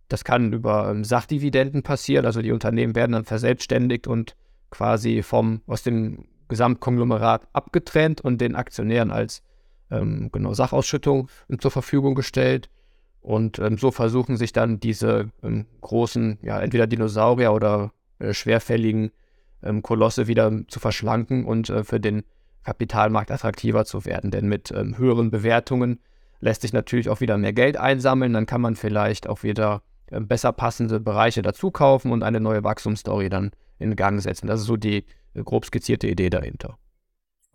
das 0.09 0.25
kann 0.25 0.53
über 0.53 0.91
ähm, 0.91 1.05
Sachdividenden 1.05 1.83
passieren, 1.83 2.25
also 2.25 2.41
die 2.41 2.53
Unternehmen 2.53 2.95
werden 2.95 3.13
dann 3.13 3.25
verselbstständigt 3.25 4.07
und 4.07 4.37
quasi 4.71 5.23
vom, 5.23 5.61
aus 5.67 5.83
dem 5.83 6.27
Gesamtkonglomerat 6.53 7.49
abgetrennt 7.55 8.21
und 8.21 8.43
den 8.43 8.55
Aktionären 8.55 9.11
als 9.11 9.43
ähm, 9.91 10.29
genau 10.31 10.53
Sachausschüttung 10.53 11.29
zur 11.59 11.71
Verfügung 11.71 12.15
gestellt. 12.15 12.69
Und 13.23 13.59
ähm, 13.59 13.79
so 13.79 13.91
versuchen 13.91 14.37
sich 14.37 14.53
dann 14.53 14.81
diese 14.81 15.31
ähm, 15.43 15.65
großen, 15.81 16.39
ja, 16.43 16.61
entweder 16.61 16.87
Dinosaurier 16.87 17.55
oder 17.55 17.93
äh, 18.19 18.35
schwerfälligen 18.35 19.13
ähm, 19.63 19.83
Kolosse 19.83 20.27
wieder 20.27 20.53
zu 20.69 20.79
verschlanken 20.79 21.47
und 21.47 21.71
äh, 21.71 21.85
für 21.85 22.01
den 22.01 22.23
Kapitalmarkt 22.65 23.31
attraktiver 23.31 23.87
zu 23.87 24.05
werden. 24.05 24.31
Denn 24.31 24.47
mit 24.47 24.71
ähm, 24.73 24.99
höheren 24.99 25.31
Bewertungen 25.31 26.01
lässt 26.41 26.61
sich 26.61 26.75
natürlich 26.75 27.09
auch 27.09 27.21
wieder 27.21 27.39
mehr 27.39 27.55
Geld 27.55 27.79
einsammeln. 27.79 28.35
Dann 28.35 28.45
kann 28.45 28.61
man 28.61 28.77
vielleicht 28.77 29.27
auch 29.27 29.43
wieder 29.43 29.81
äh, 30.11 30.21
besser 30.21 30.53
passende 30.53 31.01
Bereiche 31.01 31.41
dazu 31.41 31.71
kaufen 31.71 32.13
und 32.13 32.23
eine 32.23 32.41
neue 32.41 32.63
Wachstumsstory 32.63 33.31
dann 33.31 33.53
in 33.79 33.97
Gang 33.97 34.21
setzen. 34.21 34.49
Das 34.49 34.61
ist 34.61 34.67
so 34.67 34.77
die 34.77 35.07
grob 35.35 35.65
skizzierte 35.65 36.09
Idee 36.09 36.31
dahinter. 36.31 36.79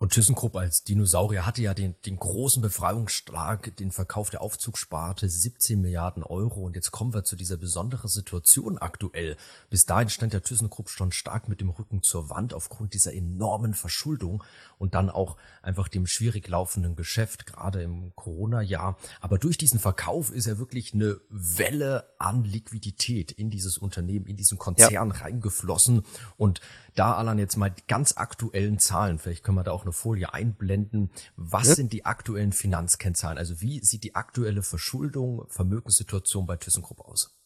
Und 0.00 0.12
ThyssenKrupp 0.12 0.54
als 0.54 0.84
Dinosaurier 0.84 1.44
hatte 1.44 1.60
ja 1.60 1.74
den, 1.74 1.96
den 2.06 2.18
großen 2.18 2.62
Befreiungsschlag, 2.62 3.74
den 3.78 3.90
Verkauf 3.90 4.30
der 4.30 4.42
Aufzugssparte, 4.42 5.28
17 5.28 5.80
Milliarden 5.80 6.22
Euro. 6.22 6.60
Und 6.60 6.76
jetzt 6.76 6.92
kommen 6.92 7.12
wir 7.12 7.24
zu 7.24 7.34
dieser 7.34 7.56
besonderen 7.56 8.08
Situation 8.08 8.78
aktuell. 8.78 9.36
Bis 9.70 9.86
dahin 9.86 10.08
stand 10.08 10.34
der 10.34 10.44
ThyssenKrupp 10.44 10.88
schon 10.88 11.10
stark 11.10 11.48
mit 11.48 11.60
dem 11.60 11.70
Rücken 11.70 12.04
zur 12.04 12.30
Wand 12.30 12.54
aufgrund 12.54 12.94
dieser 12.94 13.12
enormen 13.12 13.74
Verschuldung 13.74 14.44
und 14.78 14.94
dann 14.94 15.10
auch 15.10 15.36
einfach 15.62 15.88
dem 15.88 16.06
schwierig 16.06 16.46
laufenden 16.46 16.94
Geschäft, 16.94 17.44
gerade 17.46 17.82
im 17.82 18.14
Corona-Jahr. 18.14 18.96
Aber 19.20 19.38
durch 19.38 19.58
diesen 19.58 19.80
Verkauf 19.80 20.30
ist 20.30 20.46
ja 20.46 20.58
wirklich 20.58 20.94
eine 20.94 21.20
Welle 21.28 22.04
an 22.20 22.44
Liquidität 22.44 23.32
in 23.32 23.50
dieses 23.50 23.78
Unternehmen, 23.78 24.26
in 24.26 24.36
diesen 24.36 24.58
Konzern 24.58 24.92
ja. 24.92 25.02
reingeflossen. 25.02 26.04
Und 26.36 26.60
da, 26.98 27.14
Alan, 27.14 27.38
jetzt 27.38 27.56
mal 27.56 27.70
die 27.70 27.86
ganz 27.86 28.16
aktuellen 28.16 28.78
Zahlen. 28.78 29.18
Vielleicht 29.18 29.44
können 29.44 29.56
wir 29.56 29.64
da 29.64 29.72
auch 29.72 29.82
eine 29.82 29.92
Folie 29.92 30.32
einblenden. 30.34 31.10
Was 31.36 31.68
ja. 31.68 31.74
sind 31.76 31.92
die 31.92 32.04
aktuellen 32.04 32.52
Finanzkennzahlen? 32.52 33.38
Also 33.38 33.60
wie 33.60 33.80
sieht 33.80 34.04
die 34.04 34.14
aktuelle 34.14 34.62
Verschuldung, 34.62 35.44
Vermögenssituation 35.48 36.46
bei 36.46 36.56
ThyssenKrupp 36.56 37.00
aus? 37.00 37.38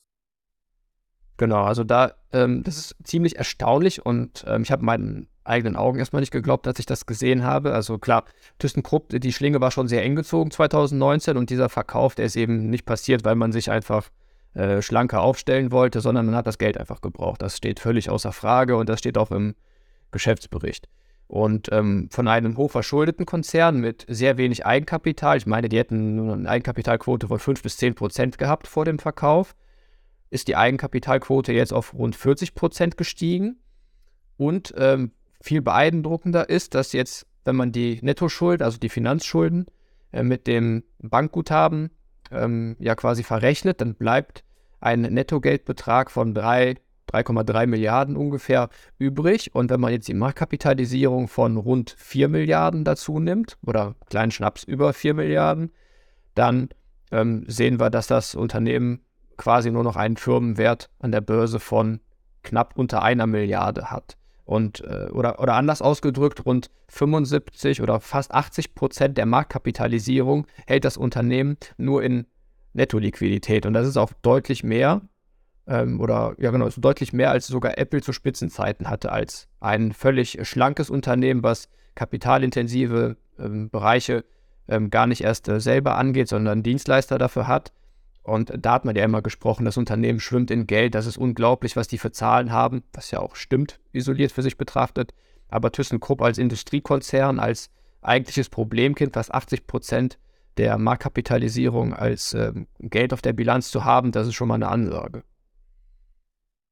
Genau, 1.36 1.64
also 1.64 1.82
da, 1.82 2.14
ähm, 2.32 2.62
das 2.62 2.78
ist 2.78 2.96
ziemlich 3.04 3.36
erstaunlich 3.36 4.04
und 4.04 4.44
ähm, 4.46 4.62
ich 4.62 4.70
habe 4.70 4.84
meinen 4.84 5.28
eigenen 5.44 5.76
Augen 5.76 5.98
erstmal 5.98 6.20
nicht 6.20 6.30
geglaubt, 6.30 6.66
als 6.66 6.78
ich 6.78 6.86
das 6.86 7.06
gesehen 7.06 7.42
habe. 7.42 7.74
Also 7.74 7.98
klar, 7.98 8.24
ThyssenKrupp, 8.58 9.08
die 9.08 9.32
Schlinge 9.32 9.60
war 9.60 9.70
schon 9.70 9.88
sehr 9.88 10.02
eng 10.02 10.14
gezogen 10.14 10.50
2019 10.50 11.36
und 11.36 11.50
dieser 11.50 11.68
Verkauf, 11.68 12.14
der 12.14 12.26
ist 12.26 12.36
eben 12.36 12.70
nicht 12.70 12.86
passiert, 12.86 13.24
weil 13.24 13.34
man 13.34 13.50
sich 13.50 13.70
einfach 13.70 14.08
äh, 14.54 14.82
schlanker 14.82 15.22
aufstellen 15.22 15.72
wollte, 15.72 16.00
sondern 16.00 16.26
man 16.26 16.34
hat 16.34 16.46
das 16.46 16.58
Geld 16.58 16.78
einfach 16.78 17.00
gebraucht. 17.00 17.42
Das 17.42 17.56
steht 17.56 17.80
völlig 17.80 18.10
außer 18.10 18.32
Frage 18.32 18.76
und 18.76 18.88
das 18.88 18.98
steht 18.98 19.18
auch 19.18 19.30
im 19.30 19.54
Geschäftsbericht. 20.10 20.88
Und 21.26 21.70
ähm, 21.72 22.08
von 22.10 22.28
einem 22.28 22.58
hochverschuldeten 22.58 23.24
Konzern 23.24 23.80
mit 23.80 24.04
sehr 24.08 24.36
wenig 24.36 24.66
Eigenkapital, 24.66 25.38
ich 25.38 25.46
meine, 25.46 25.70
die 25.70 25.78
hätten 25.78 26.16
nur 26.16 26.34
eine 26.34 26.48
Eigenkapitalquote 26.48 27.28
von 27.28 27.38
5 27.38 27.62
bis 27.62 27.78
10 27.78 27.94
Prozent 27.94 28.36
gehabt 28.36 28.66
vor 28.66 28.84
dem 28.84 28.98
Verkauf, 28.98 29.54
ist 30.28 30.48
die 30.48 30.56
Eigenkapitalquote 30.56 31.52
jetzt 31.54 31.72
auf 31.72 31.94
rund 31.94 32.16
40 32.16 32.54
Prozent 32.54 32.98
gestiegen. 32.98 33.60
Und 34.36 34.74
ähm, 34.76 35.12
viel 35.40 35.62
beeindruckender 35.62 36.50
ist, 36.50 36.74
dass 36.74 36.92
jetzt, 36.92 37.26
wenn 37.44 37.56
man 37.56 37.72
die 37.72 37.98
Nettoschuld, 38.02 38.60
also 38.60 38.78
die 38.78 38.90
Finanzschulden, 38.90 39.64
äh, 40.10 40.22
mit 40.22 40.46
dem 40.46 40.84
Bankguthaben 40.98 41.90
ähm, 42.32 42.76
ja 42.78 42.94
quasi 42.94 43.22
verrechnet, 43.22 43.80
dann 43.80 43.94
bleibt 43.94 44.44
ein 44.80 45.02
Nettogeldbetrag 45.02 46.10
von 46.10 46.34
3,3 46.34 47.66
Milliarden 47.66 48.16
ungefähr 48.16 48.68
übrig. 48.98 49.54
Und 49.54 49.70
wenn 49.70 49.80
man 49.80 49.92
jetzt 49.92 50.08
die 50.08 50.14
Marktkapitalisierung 50.14 51.28
von 51.28 51.56
rund 51.56 51.94
4 51.98 52.28
Milliarden 52.28 52.84
dazu 52.84 53.18
nimmt, 53.18 53.58
oder 53.64 53.94
kleinen 54.10 54.32
Schnaps 54.32 54.64
über 54.64 54.92
4 54.92 55.14
Milliarden, 55.14 55.72
dann 56.34 56.70
ähm, 57.10 57.44
sehen 57.46 57.78
wir, 57.78 57.90
dass 57.90 58.06
das 58.06 58.34
Unternehmen 58.34 59.04
quasi 59.36 59.70
nur 59.70 59.84
noch 59.84 59.96
einen 59.96 60.16
Firmenwert 60.16 60.90
an 60.98 61.12
der 61.12 61.20
Börse 61.20 61.60
von 61.60 62.00
knapp 62.42 62.76
unter 62.76 63.02
einer 63.02 63.26
Milliarde 63.26 63.90
hat. 63.90 64.16
Und, 64.44 64.80
äh, 64.80 65.08
oder, 65.12 65.40
oder 65.40 65.54
anders 65.54 65.82
ausgedrückt, 65.82 66.44
rund 66.44 66.70
75 66.88 67.80
oder 67.80 68.00
fast 68.00 68.32
80 68.32 68.74
Prozent 68.74 69.16
der 69.16 69.26
Marktkapitalisierung 69.26 70.46
hält 70.66 70.84
das 70.84 70.96
Unternehmen 70.96 71.56
nur 71.76 72.02
in 72.02 72.26
Nettoliquidität. 72.72 73.66
Und 73.66 73.74
das 73.74 73.86
ist 73.86 73.96
auch 73.96 74.12
deutlich 74.22 74.64
mehr, 74.64 75.02
ähm, 75.66 76.00
oder 76.00 76.34
ja 76.38 76.50
genau, 76.50 76.66
ist 76.66 76.84
deutlich 76.84 77.12
mehr, 77.12 77.30
als 77.30 77.46
sogar 77.46 77.78
Apple 77.78 78.02
zu 78.02 78.12
Spitzenzeiten 78.12 78.88
hatte, 78.88 79.12
als 79.12 79.48
ein 79.60 79.92
völlig 79.92 80.38
schlankes 80.48 80.90
Unternehmen, 80.90 81.42
was 81.42 81.68
kapitalintensive 81.94 83.16
ähm, 83.38 83.70
Bereiche 83.70 84.24
ähm, 84.68 84.90
gar 84.90 85.06
nicht 85.06 85.22
erst 85.22 85.48
äh, 85.48 85.60
selber 85.60 85.96
angeht, 85.96 86.28
sondern 86.28 86.62
Dienstleister 86.62 87.18
dafür 87.18 87.46
hat. 87.46 87.72
Und 88.22 88.52
da 88.56 88.74
hat 88.74 88.84
man 88.84 88.94
ja 88.94 89.04
immer 89.04 89.22
gesprochen, 89.22 89.64
das 89.64 89.76
Unternehmen 89.76 90.20
schwimmt 90.20 90.50
in 90.50 90.66
Geld, 90.66 90.94
das 90.94 91.06
ist 91.06 91.16
unglaublich, 91.16 91.76
was 91.76 91.88
die 91.88 91.98
für 91.98 92.12
Zahlen 92.12 92.52
haben, 92.52 92.84
was 92.92 93.10
ja 93.10 93.18
auch 93.18 93.34
stimmt, 93.34 93.80
isoliert 93.92 94.32
für 94.32 94.42
sich 94.42 94.56
betrachtet. 94.56 95.12
Aber 95.48 95.72
ThyssenKrupp 95.72 96.22
als 96.22 96.38
Industriekonzern, 96.38 97.40
als 97.40 97.70
eigentliches 98.00 98.48
Problemkind, 98.48 99.16
was 99.16 99.30
80 99.30 99.66
Prozent 99.66 100.18
der 100.56 100.78
Marktkapitalisierung 100.78 101.94
als 101.94 102.34
äh, 102.34 102.52
Geld 102.78 103.12
auf 103.12 103.22
der 103.22 103.32
Bilanz 103.32 103.70
zu 103.70 103.84
haben, 103.84 104.12
das 104.12 104.28
ist 104.28 104.34
schon 104.34 104.48
mal 104.48 104.54
eine 104.54 104.68
Ansage. 104.68 105.24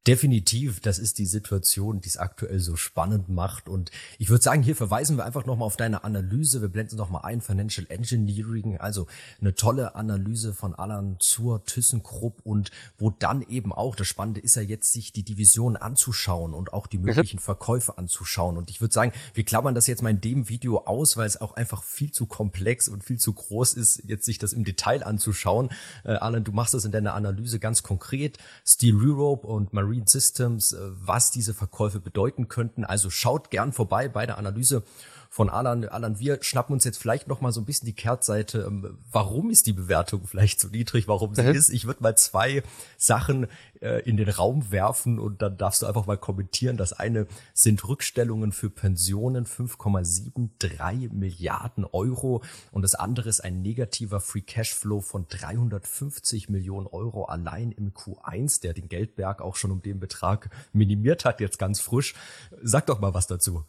Definitiv, 0.07 0.80
das 0.80 0.99
ist 0.99 1.19
die 1.19 1.26
Situation, 1.26 2.00
die 2.00 2.09
es 2.09 2.16
aktuell 2.16 2.59
so 2.59 2.75
spannend 2.75 3.28
macht. 3.28 3.69
Und 3.69 3.90
ich 4.19 4.30
würde 4.30 4.42
sagen, 4.42 4.62
hier 4.62 4.75
verweisen 4.75 5.19
wir 5.19 5.26
einfach 5.26 5.45
nochmal 5.45 5.66
auf 5.66 5.76
deine 5.76 6.04
Analyse. 6.04 6.62
Wir 6.62 6.71
blenden 6.71 6.97
nochmal 6.97 7.21
ein, 7.25 7.42
Financial 7.42 7.87
Engineering, 7.90 8.78
also 8.78 9.07
eine 9.42 9.54
tolle 9.54 9.95
Analyse 9.97 10.54
von 10.54 10.75
Alan 10.75 11.16
zur 11.19 11.66
ThyssenKrupp 11.66 12.40
und 12.45 12.71
wo 12.97 13.11
dann 13.11 13.42
eben 13.42 13.75
auch, 13.75 13.95
das 13.95 14.07
Spannende 14.07 14.40
ist 14.40 14.57
ja 14.57 14.62
jetzt, 14.62 14.90
sich 14.90 15.12
die 15.12 15.23
Division 15.23 15.76
anzuschauen 15.76 16.54
und 16.54 16.73
auch 16.73 16.87
die 16.87 16.99
möglichen 16.99 17.38
Verkäufe 17.38 17.99
anzuschauen. 17.99 18.57
Und 18.57 18.71
ich 18.71 18.80
würde 18.80 18.95
sagen, 18.95 19.12
wir 19.35 19.45
klammern 19.45 19.75
das 19.75 19.87
jetzt 19.87 20.02
mal 20.02 20.09
in 20.09 20.23
dem 20.23 20.49
Video 20.49 20.78
aus, 20.87 21.19
weil 21.19 21.26
es 21.26 21.38
auch 21.38 21.52
einfach 21.57 21.83
viel 21.83 22.11
zu 22.11 22.25
komplex 22.25 22.88
und 22.88 23.04
viel 23.04 23.19
zu 23.19 23.35
groß 23.35 23.75
ist, 23.75 24.02
jetzt 24.07 24.25
sich 24.25 24.38
das 24.38 24.54
im 24.54 24.64
Detail 24.64 25.04
anzuschauen. 25.04 25.69
Äh, 26.04 26.12
Alan, 26.12 26.42
du 26.42 26.52
machst 26.52 26.73
das 26.73 26.87
in 26.87 26.92
deiner 26.92 27.12
Analyse 27.12 27.61
ganz 27.61 27.83
konkret. 27.83 28.38
Steel 28.64 28.97
Europe 28.97 29.47
und 29.47 29.75
Marine 29.75 29.89
Marine 29.90 30.06
Systems, 30.06 30.73
äh, 30.73 30.78
was 31.04 31.32
diese 31.32 31.52
Verkäufe 31.52 31.99
bedeuten 31.99 32.47
könnten. 32.47 32.85
Also 32.85 33.11
schaut 33.11 33.50
gern 33.50 33.73
vorbei 33.73 34.09
bei 34.09 34.25
der 34.25 34.38
Analyse 34.38 34.85
von 35.32 35.49
Alan. 35.49 35.88
Alan, 35.88 36.18
wir 36.18 36.42
schnappen 36.42 36.72
uns 36.72 36.82
jetzt 36.82 36.99
vielleicht 36.99 37.28
noch 37.28 37.40
mal 37.40 37.52
so 37.52 37.60
ein 37.60 37.64
bisschen 37.64 37.87
die 37.87 37.94
Kehrtseite. 37.94 38.62
Ähm, 38.66 38.99
warum 39.12 39.49
ist 39.50 39.68
die 39.68 39.72
Bewertung 39.72 40.26
vielleicht 40.26 40.58
so 40.58 40.66
niedrig? 40.66 41.06
Warum 41.06 41.37
sie 41.37 41.44
mhm. 41.44 41.54
ist? 41.54 41.70
Ich 41.70 41.87
würde 41.87 42.02
mal 42.02 42.16
zwei 42.16 42.64
Sachen 42.99 43.46
äh, 43.80 44.02
in 44.02 44.16
den 44.16 44.28
Raum 44.28 44.72
werfen 44.72 45.20
und 45.20 45.40
dann 45.40 45.56
darfst 45.56 45.82
du 45.82 45.87
einfach 45.87 46.06
mal 46.06 46.18
kommentieren. 46.18 46.76
Das 46.76 46.92
eine 46.92 47.28
sind 47.54 47.87
Rückstellungen 47.87 48.50
für 48.50 48.70
Pensionen 48.70 49.46
5,73 49.46 51.12
Milliarden 51.12 51.84
Euro 51.84 52.42
und 52.72 52.82
das 52.82 52.96
andere 52.96 53.28
ist 53.28 53.38
ein 53.38 53.62
negativer 53.62 54.18
Free 54.18 54.40
Cashflow 54.40 55.00
von 55.00 55.28
350 55.28 56.49
Millionen 56.49 56.88
Euro 56.88 57.26
allein 57.26 57.70
im 57.70 57.92
Q1, 57.92 58.62
der 58.62 58.75
den 58.75 58.88
Geldberg 58.88 59.42
auch 59.42 59.54
schon 59.54 59.70
um 59.70 59.80
den 59.80 60.00
Betrag 60.00 60.50
minimiert 60.72 61.25
hat, 61.25 61.40
jetzt 61.40 61.60
ganz 61.60 61.80
frisch. 61.80 62.14
Sag 62.62 62.87
doch 62.87 62.99
mal 62.99 63.14
was 63.14 63.28
dazu. 63.28 63.64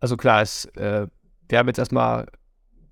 Also 0.00 0.16
klar, 0.16 0.42
es, 0.42 0.64
äh, 0.76 1.06
wir 1.48 1.58
haben 1.58 1.68
jetzt 1.68 1.78
erstmal 1.78 2.26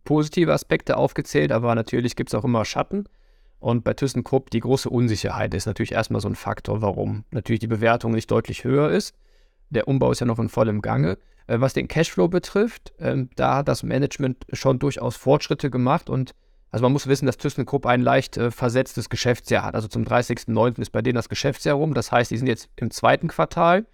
positive 0.04 0.52
Aspekte 0.52 0.96
aufgezählt, 0.96 1.52
aber 1.52 1.74
natürlich 1.74 2.16
gibt 2.16 2.30
es 2.30 2.34
auch 2.34 2.44
immer 2.44 2.64
Schatten. 2.64 3.08
Und 3.60 3.82
bei 3.82 3.92
ThyssenKrupp 3.92 4.50
die 4.50 4.60
große 4.60 4.88
Unsicherheit 4.88 5.52
ist 5.52 5.66
natürlich 5.66 5.92
erstmal 5.92 6.20
so 6.20 6.28
ein 6.28 6.36
Faktor, 6.36 6.80
warum 6.80 7.24
natürlich 7.30 7.60
die 7.60 7.66
Bewertung 7.66 8.12
nicht 8.12 8.30
deutlich 8.30 8.62
höher 8.64 8.90
ist. 8.90 9.14
Der 9.70 9.88
Umbau 9.88 10.12
ist 10.12 10.20
ja 10.20 10.26
noch 10.26 10.38
in 10.38 10.48
vollem 10.48 10.80
Gange. 10.80 11.18
Äh, 11.46 11.60
was 11.60 11.72
den 11.72 11.88
Cashflow 11.88 12.28
betrifft, 12.28 12.92
äh, 12.98 13.24
da 13.36 13.56
hat 13.56 13.68
das 13.68 13.82
Management 13.82 14.46
schon 14.52 14.78
durchaus 14.78 15.16
Fortschritte 15.16 15.70
gemacht 15.70 16.08
und 16.08 16.34
also 16.70 16.82
man 16.82 16.92
muss 16.92 17.06
wissen, 17.06 17.24
dass 17.24 17.38
ThyssenKrupp 17.38 17.86
ein 17.86 18.02
leicht 18.02 18.36
äh, 18.36 18.50
versetztes 18.50 19.08
Geschäftsjahr 19.08 19.64
hat. 19.64 19.74
Also 19.74 19.88
zum 19.88 20.04
30.09. 20.04 20.80
ist 20.80 20.90
bei 20.90 21.00
denen 21.00 21.16
das 21.16 21.30
Geschäftsjahr 21.30 21.76
rum. 21.76 21.94
Das 21.94 22.12
heißt, 22.12 22.30
die 22.30 22.36
sind 22.36 22.46
jetzt 22.46 22.68
im 22.76 22.90
zweiten 22.90 23.28
Quartal 23.28 23.86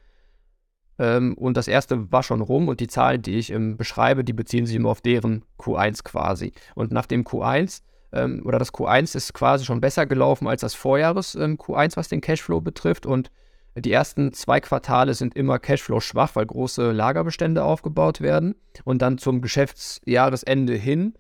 ähm, 0.99 1.35
und 1.35 1.57
das 1.57 1.69
erste 1.69 2.13
war 2.13 2.23
schon 2.23 2.41
rum 2.41 2.69
und 2.69 2.81
die 2.81 2.87
Zahlen, 2.87 3.23
die 3.23 3.39
ich 3.39 3.51
ähm, 3.51 3.77
beschreibe, 3.77 4.25
die 4.25 4.33
beziehen 4.33 4.67
sich 4.67 4.77
immer 4.77 4.91
auf 4.91 5.01
deren 5.01 5.45
Q1 5.59 6.05
quasi. 6.05 6.53
Und 6.75 6.93
nach 6.93 7.07
dem 7.07 7.25
Q1 7.25 7.83
ähm, 8.13 8.43
oder 8.45 8.59
das 8.59 8.73
Q1 8.73 9.17
ist 9.17 9.35
quasi 9.35 9.65
schon 9.65 9.81
besser 9.81 10.07
gelaufen 10.07 10.47
als 10.47 10.61
das 10.61 10.75
Vorjahres 10.75 11.35
ähm, 11.35 11.57
Q1, 11.57 11.97
was 11.97 12.09
den 12.09 12.21
Cashflow 12.21 12.61
betrifft. 12.61 13.07
Und 13.07 13.31
die 13.77 13.91
ersten 13.91 14.33
zwei 14.33 14.61
Quartale 14.61 15.15
sind 15.15 15.35
immer 15.35 15.59
Cashflow 15.59 15.99
schwach, 15.99 16.37
weil 16.37 16.47
große 16.47 16.93
Lagerbestände 16.93 17.65
aufgebaut 17.65 18.21
werden. 18.21 18.55
Und 18.85 19.03
dann 19.03 19.19
zum 19.19 19.41
Geschäftsjahresende 19.41 20.75
hin 20.75 21.15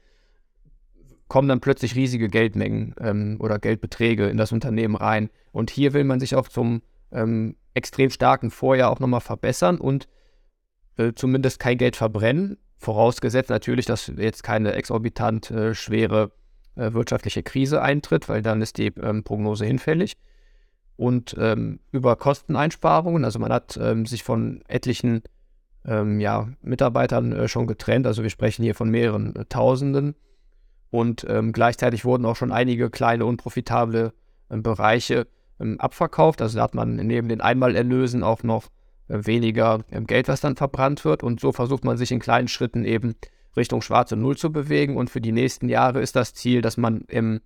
kommen 1.26 1.48
dann 1.48 1.60
plötzlich 1.60 1.96
riesige 1.96 2.28
Geldmengen 2.28 2.94
ähm, 3.00 3.38
oder 3.40 3.58
Geldbeträge 3.58 4.28
in 4.28 4.36
das 4.36 4.52
Unternehmen 4.52 4.94
rein. 4.94 5.30
Und 5.50 5.70
hier 5.70 5.94
will 5.94 6.04
man 6.04 6.20
sich 6.20 6.36
auch 6.36 6.48
zum 6.48 6.82
ähm, 7.14 7.56
extrem 7.72 8.10
starken 8.10 8.50
Vorjahr 8.50 8.90
auch 8.90 9.00
nochmal 9.00 9.20
verbessern 9.20 9.78
und 9.78 10.08
äh, 10.96 11.12
zumindest 11.14 11.58
kein 11.58 11.78
Geld 11.78 11.96
verbrennen, 11.96 12.58
vorausgesetzt 12.76 13.50
natürlich, 13.50 13.86
dass 13.86 14.12
jetzt 14.16 14.42
keine 14.42 14.74
exorbitant 14.74 15.50
äh, 15.50 15.74
schwere 15.74 16.32
äh, 16.76 16.92
wirtschaftliche 16.92 17.42
Krise 17.42 17.82
eintritt, 17.82 18.28
weil 18.28 18.42
dann 18.42 18.62
ist 18.62 18.78
die 18.78 18.92
ähm, 19.00 19.24
Prognose 19.24 19.64
hinfällig. 19.64 20.16
Und 20.96 21.34
ähm, 21.38 21.80
über 21.90 22.14
Kosteneinsparungen, 22.14 23.24
also 23.24 23.40
man 23.40 23.52
hat 23.52 23.76
ähm, 23.80 24.06
sich 24.06 24.22
von 24.22 24.62
etlichen 24.68 25.22
ähm, 25.84 26.20
ja, 26.20 26.48
Mitarbeitern 26.62 27.32
äh, 27.32 27.48
schon 27.48 27.66
getrennt, 27.66 28.06
also 28.06 28.22
wir 28.22 28.30
sprechen 28.30 28.62
hier 28.62 28.76
von 28.76 28.90
mehreren 28.90 29.34
äh, 29.34 29.44
Tausenden. 29.46 30.14
Und 30.90 31.26
ähm, 31.28 31.52
gleichzeitig 31.52 32.04
wurden 32.04 32.24
auch 32.24 32.36
schon 32.36 32.52
einige 32.52 32.90
kleine 32.90 33.26
unprofitable 33.26 34.12
ähm, 34.50 34.62
Bereiche 34.62 35.26
abverkauft. 35.58 36.42
Also 36.42 36.56
da 36.56 36.64
hat 36.64 36.74
man 36.74 36.96
neben 36.96 37.28
den 37.28 37.40
Einmalerlösen 37.40 38.22
auch 38.22 38.42
noch 38.42 38.68
äh, 39.08 39.26
weniger 39.26 39.84
Geld, 40.06 40.28
was 40.28 40.40
dann 40.40 40.56
verbrannt 40.56 41.04
wird. 41.04 41.22
Und 41.22 41.40
so 41.40 41.52
versucht 41.52 41.84
man 41.84 41.96
sich 41.96 42.12
in 42.12 42.20
kleinen 42.20 42.48
Schritten 42.48 42.84
eben 42.84 43.14
Richtung 43.56 43.82
schwarze 43.82 44.16
Null 44.16 44.36
zu 44.36 44.52
bewegen. 44.52 44.96
Und 44.96 45.10
für 45.10 45.20
die 45.20 45.32
nächsten 45.32 45.68
Jahre 45.68 46.00
ist 46.00 46.16
das 46.16 46.34
Ziel, 46.34 46.62
dass 46.62 46.76
man 46.76 47.02
im 47.08 47.40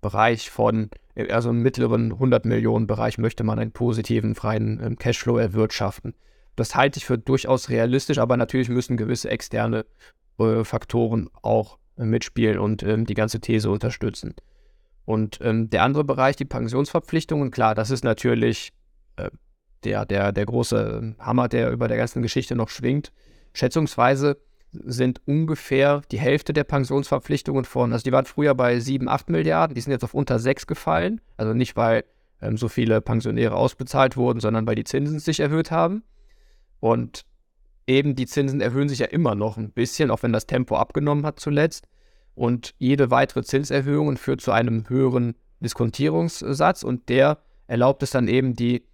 Bereich 0.00 0.50
von, 0.50 0.90
also 1.30 1.50
im 1.50 1.62
mittleren 1.62 2.12
100 2.12 2.44
Millionen 2.44 2.86
Bereich 2.86 3.16
möchte 3.16 3.42
man 3.42 3.58
einen 3.58 3.72
positiven 3.72 4.34
freien 4.34 4.80
ähm, 4.84 4.96
Cashflow 4.96 5.38
erwirtschaften. 5.38 6.14
Das 6.56 6.74
halte 6.74 6.98
ich 6.98 7.06
für 7.06 7.18
durchaus 7.18 7.70
realistisch, 7.70 8.18
aber 8.18 8.36
natürlich 8.36 8.68
müssen 8.68 8.96
gewisse 8.96 9.30
externe 9.30 9.86
äh, 10.38 10.62
Faktoren 10.62 11.30
auch 11.40 11.78
äh, 11.96 12.04
mitspielen 12.04 12.58
und 12.58 12.82
ähm, 12.82 13.06
die 13.06 13.14
ganze 13.14 13.40
These 13.40 13.70
unterstützen. 13.70 14.34
Und 15.04 15.38
ähm, 15.42 15.68
der 15.70 15.82
andere 15.82 16.04
Bereich, 16.04 16.36
die 16.36 16.44
Pensionsverpflichtungen, 16.44 17.50
klar, 17.50 17.74
das 17.74 17.90
ist 17.90 18.04
natürlich 18.04 18.72
äh, 19.16 19.30
der, 19.84 20.06
der, 20.06 20.32
der 20.32 20.46
große 20.46 21.14
Hammer, 21.18 21.48
der 21.48 21.70
über 21.70 21.88
der 21.88 21.98
ganzen 21.98 22.22
Geschichte 22.22 22.56
noch 22.56 22.70
schwingt. 22.70 23.12
Schätzungsweise 23.52 24.38
sind 24.72 25.20
ungefähr 25.26 26.02
die 26.10 26.18
Hälfte 26.18 26.52
der 26.52 26.64
Pensionsverpflichtungen 26.64 27.64
von, 27.64 27.92
also 27.92 28.02
die 28.02 28.12
waren 28.12 28.24
früher 28.24 28.54
bei 28.54 28.80
7, 28.80 29.08
8 29.08 29.30
Milliarden, 29.30 29.74
die 29.74 29.80
sind 29.80 29.92
jetzt 29.92 30.04
auf 30.04 30.14
unter 30.14 30.38
6 30.38 30.66
gefallen. 30.66 31.20
Also 31.36 31.52
nicht, 31.52 31.76
weil 31.76 32.04
ähm, 32.40 32.56
so 32.56 32.68
viele 32.68 33.00
Pensionäre 33.00 33.54
ausbezahlt 33.54 34.16
wurden, 34.16 34.40
sondern 34.40 34.66
weil 34.66 34.74
die 34.74 34.84
Zinsen 34.84 35.18
sich 35.18 35.40
erhöht 35.40 35.70
haben. 35.70 36.02
Und 36.80 37.24
eben 37.86 38.14
die 38.16 38.26
Zinsen 38.26 38.60
erhöhen 38.60 38.88
sich 38.88 38.98
ja 38.98 39.06
immer 39.06 39.34
noch 39.34 39.56
ein 39.56 39.70
bisschen, 39.70 40.10
auch 40.10 40.22
wenn 40.22 40.32
das 40.32 40.46
Tempo 40.46 40.76
abgenommen 40.76 41.24
hat 41.24 41.40
zuletzt. 41.40 41.86
Und 42.34 42.74
jede 42.78 43.10
weitere 43.10 43.42
Zinserhöhung 43.42 44.16
führt 44.16 44.40
zu 44.40 44.52
einem 44.52 44.88
höheren 44.88 45.34
Diskontierungssatz 45.60 46.82
und 46.82 47.08
der 47.08 47.38
erlaubt 47.66 48.02
es 48.02 48.10
dann 48.10 48.28
eben 48.28 48.54
die 48.54 48.84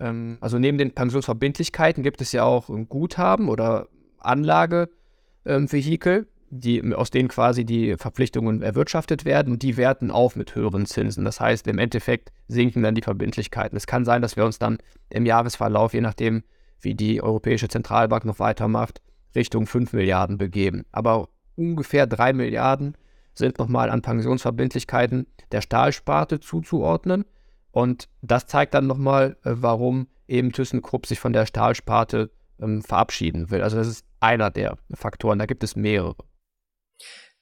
ähm, 0.00 0.38
also 0.40 0.58
neben 0.58 0.78
den 0.78 0.92
Pensionsverbindlichkeiten 0.92 2.02
gibt 2.02 2.20
es 2.20 2.32
ja 2.32 2.44
auch 2.44 2.68
Guthaben 2.88 3.48
oder 3.48 3.88
Anlagevehikel, 4.18 6.26
ähm, 6.64 6.92
aus 6.92 7.10
denen 7.10 7.28
quasi 7.28 7.64
die 7.64 7.96
Verpflichtungen 7.96 8.62
erwirtschaftet 8.62 9.24
werden 9.24 9.52
und 9.52 9.62
die 9.62 9.76
werten 9.76 10.10
auf 10.10 10.34
mit 10.34 10.54
höheren 10.54 10.86
Zinsen. 10.86 11.24
Das 11.24 11.38
heißt, 11.38 11.68
im 11.68 11.78
Endeffekt 11.78 12.32
sinken 12.48 12.82
dann 12.82 12.96
die 12.96 13.02
Verbindlichkeiten. 13.02 13.76
Es 13.76 13.86
kann 13.86 14.04
sein, 14.04 14.22
dass 14.22 14.36
wir 14.36 14.44
uns 14.44 14.58
dann 14.58 14.78
im 15.10 15.26
Jahresverlauf, 15.26 15.94
je 15.94 16.00
nachdem, 16.00 16.42
wie 16.80 16.94
die 16.94 17.22
Europäische 17.22 17.68
Zentralbank 17.68 18.24
noch 18.24 18.38
weitermacht, 18.38 19.02
Richtung 19.34 19.66
5 19.66 19.92
Milliarden 19.92 20.38
begeben. 20.38 20.84
Aber 20.90 21.28
ungefähr 21.56 22.06
3 22.06 22.32
Milliarden 22.32 22.96
sind 23.34 23.58
nochmal 23.58 23.90
an 23.90 24.02
Pensionsverbindlichkeiten 24.02 25.26
der 25.52 25.60
Stahlsparte 25.60 26.40
zuzuordnen. 26.40 27.24
Und 27.72 28.08
das 28.22 28.46
zeigt 28.46 28.74
dann 28.74 28.86
nochmal, 28.86 29.36
äh, 29.44 29.52
warum 29.54 30.08
eben 30.26 30.52
ThyssenKrupp 30.52 31.06
sich 31.06 31.20
von 31.20 31.32
der 31.32 31.46
Stahlsparte 31.46 32.30
ähm, 32.60 32.82
verabschieden 32.82 33.50
will. 33.50 33.62
Also 33.62 33.76
das 33.76 33.88
ist 33.88 34.04
einer 34.20 34.50
der 34.50 34.76
Faktoren, 34.92 35.38
da 35.38 35.46
gibt 35.46 35.64
es 35.64 35.76
mehrere. 35.76 36.16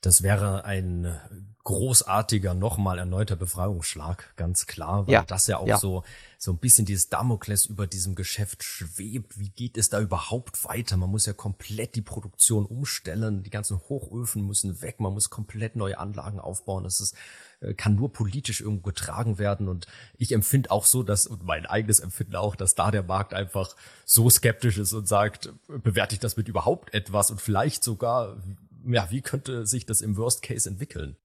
Das 0.00 0.22
wäre 0.22 0.64
ein 0.64 1.56
großartiger, 1.68 2.54
nochmal 2.54 2.98
erneuter 2.98 3.36
Befreiungsschlag, 3.36 4.34
ganz 4.36 4.66
klar, 4.66 5.06
weil 5.06 5.12
ja, 5.12 5.22
das 5.22 5.48
ja 5.48 5.58
auch 5.58 5.66
ja. 5.66 5.76
so, 5.76 6.02
so 6.38 6.50
ein 6.50 6.56
bisschen 6.56 6.86
dieses 6.86 7.10
Damokles 7.10 7.66
über 7.66 7.86
diesem 7.86 8.14
Geschäft 8.14 8.62
schwebt. 8.62 9.38
Wie 9.38 9.50
geht 9.50 9.76
es 9.76 9.90
da 9.90 10.00
überhaupt 10.00 10.64
weiter? 10.64 10.96
Man 10.96 11.10
muss 11.10 11.26
ja 11.26 11.34
komplett 11.34 11.94
die 11.94 12.00
Produktion 12.00 12.64
umstellen. 12.64 13.42
Die 13.42 13.50
ganzen 13.50 13.80
Hochöfen 13.80 14.46
müssen 14.46 14.80
weg. 14.80 14.98
Man 14.98 15.12
muss 15.12 15.28
komplett 15.28 15.76
neue 15.76 15.98
Anlagen 15.98 16.40
aufbauen. 16.40 16.84
Das 16.84 17.00
ist, 17.00 17.14
äh, 17.60 17.74
kann 17.74 17.96
nur 17.96 18.14
politisch 18.14 18.62
irgendwo 18.62 18.84
getragen 18.84 19.38
werden. 19.38 19.68
Und 19.68 19.86
ich 20.16 20.32
empfinde 20.32 20.70
auch 20.70 20.86
so, 20.86 21.02
dass, 21.02 21.26
und 21.26 21.44
mein 21.44 21.66
eigenes 21.66 22.00
Empfinden 22.00 22.36
auch, 22.36 22.56
dass 22.56 22.76
da 22.76 22.90
der 22.90 23.02
Markt 23.02 23.34
einfach 23.34 23.76
so 24.06 24.30
skeptisch 24.30 24.78
ist 24.78 24.94
und 24.94 25.06
sagt, 25.06 25.52
bewerte 25.66 26.14
ich 26.14 26.20
das 26.20 26.38
mit 26.38 26.48
überhaupt 26.48 26.94
etwas 26.94 27.30
und 27.30 27.42
vielleicht 27.42 27.84
sogar, 27.84 28.38
ja, 28.86 29.10
wie 29.10 29.20
könnte 29.20 29.66
sich 29.66 29.84
das 29.84 30.00
im 30.00 30.16
Worst 30.16 30.40
Case 30.40 30.66
entwickeln? 30.66 31.18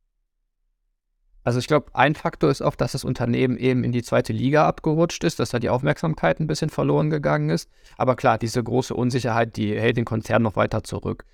Also 1.44 1.60
ich 1.60 1.68
glaube, 1.68 1.88
ein 1.94 2.16
Faktor 2.16 2.50
ist 2.50 2.62
auch, 2.62 2.76
dass 2.76 2.94
das 2.94 3.04
Unternehmen 3.04 3.58
eben 3.58 3.84
in 3.84 3.92
die 3.92 4.04
zweite 4.04 4.32
Liga 4.32 4.66
abgerutscht 4.66 5.24
ist, 5.24 5.40
dass 5.40 5.50
da 5.50 5.60
die 5.60 5.70
Aufmerksamkeit 5.70 6.40
ein 6.40 6.48
bisschen 6.48 6.70
verloren 6.70 7.10
gegangen 7.10 7.50
ist. 7.50 7.70
Aber 7.98 8.16
klar, 8.16 8.38
diese 8.38 8.64
große 8.64 8.94
Unsicherheit, 8.94 9.58
die 9.58 9.78
hält 9.78 9.98
den 9.98 10.06
Konzern 10.06 10.42
noch 10.42 10.56
weiter 10.56 10.84
zurück. 10.84 11.26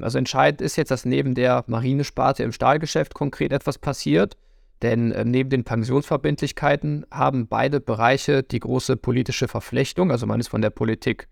Also 0.00 0.16
entscheidend 0.16 0.62
ist 0.62 0.76
jetzt, 0.76 0.90
dass 0.90 1.04
neben 1.04 1.34
der 1.34 1.64
Marinesparte 1.66 2.42
im 2.42 2.52
Stahlgeschäft 2.52 3.12
konkret 3.12 3.52
etwas 3.52 3.76
passiert. 3.76 4.36
Denn 4.82 5.12
äh, 5.12 5.24
neben 5.24 5.50
den 5.50 5.64
Pensionsverbindlichkeiten 5.64 7.06
haben 7.10 7.46
beide 7.46 7.80
Bereiche 7.80 8.42
die 8.42 8.60
große 8.60 8.96
politische 8.96 9.46
Verflechtung. 9.46 10.10
Also 10.10 10.26
man 10.26 10.40
ist 10.40 10.48
von 10.48 10.62
der 10.62 10.70
Politik 10.70 11.28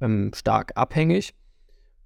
ähm, 0.00 0.30
stark 0.34 0.72
abhängig 0.76 1.34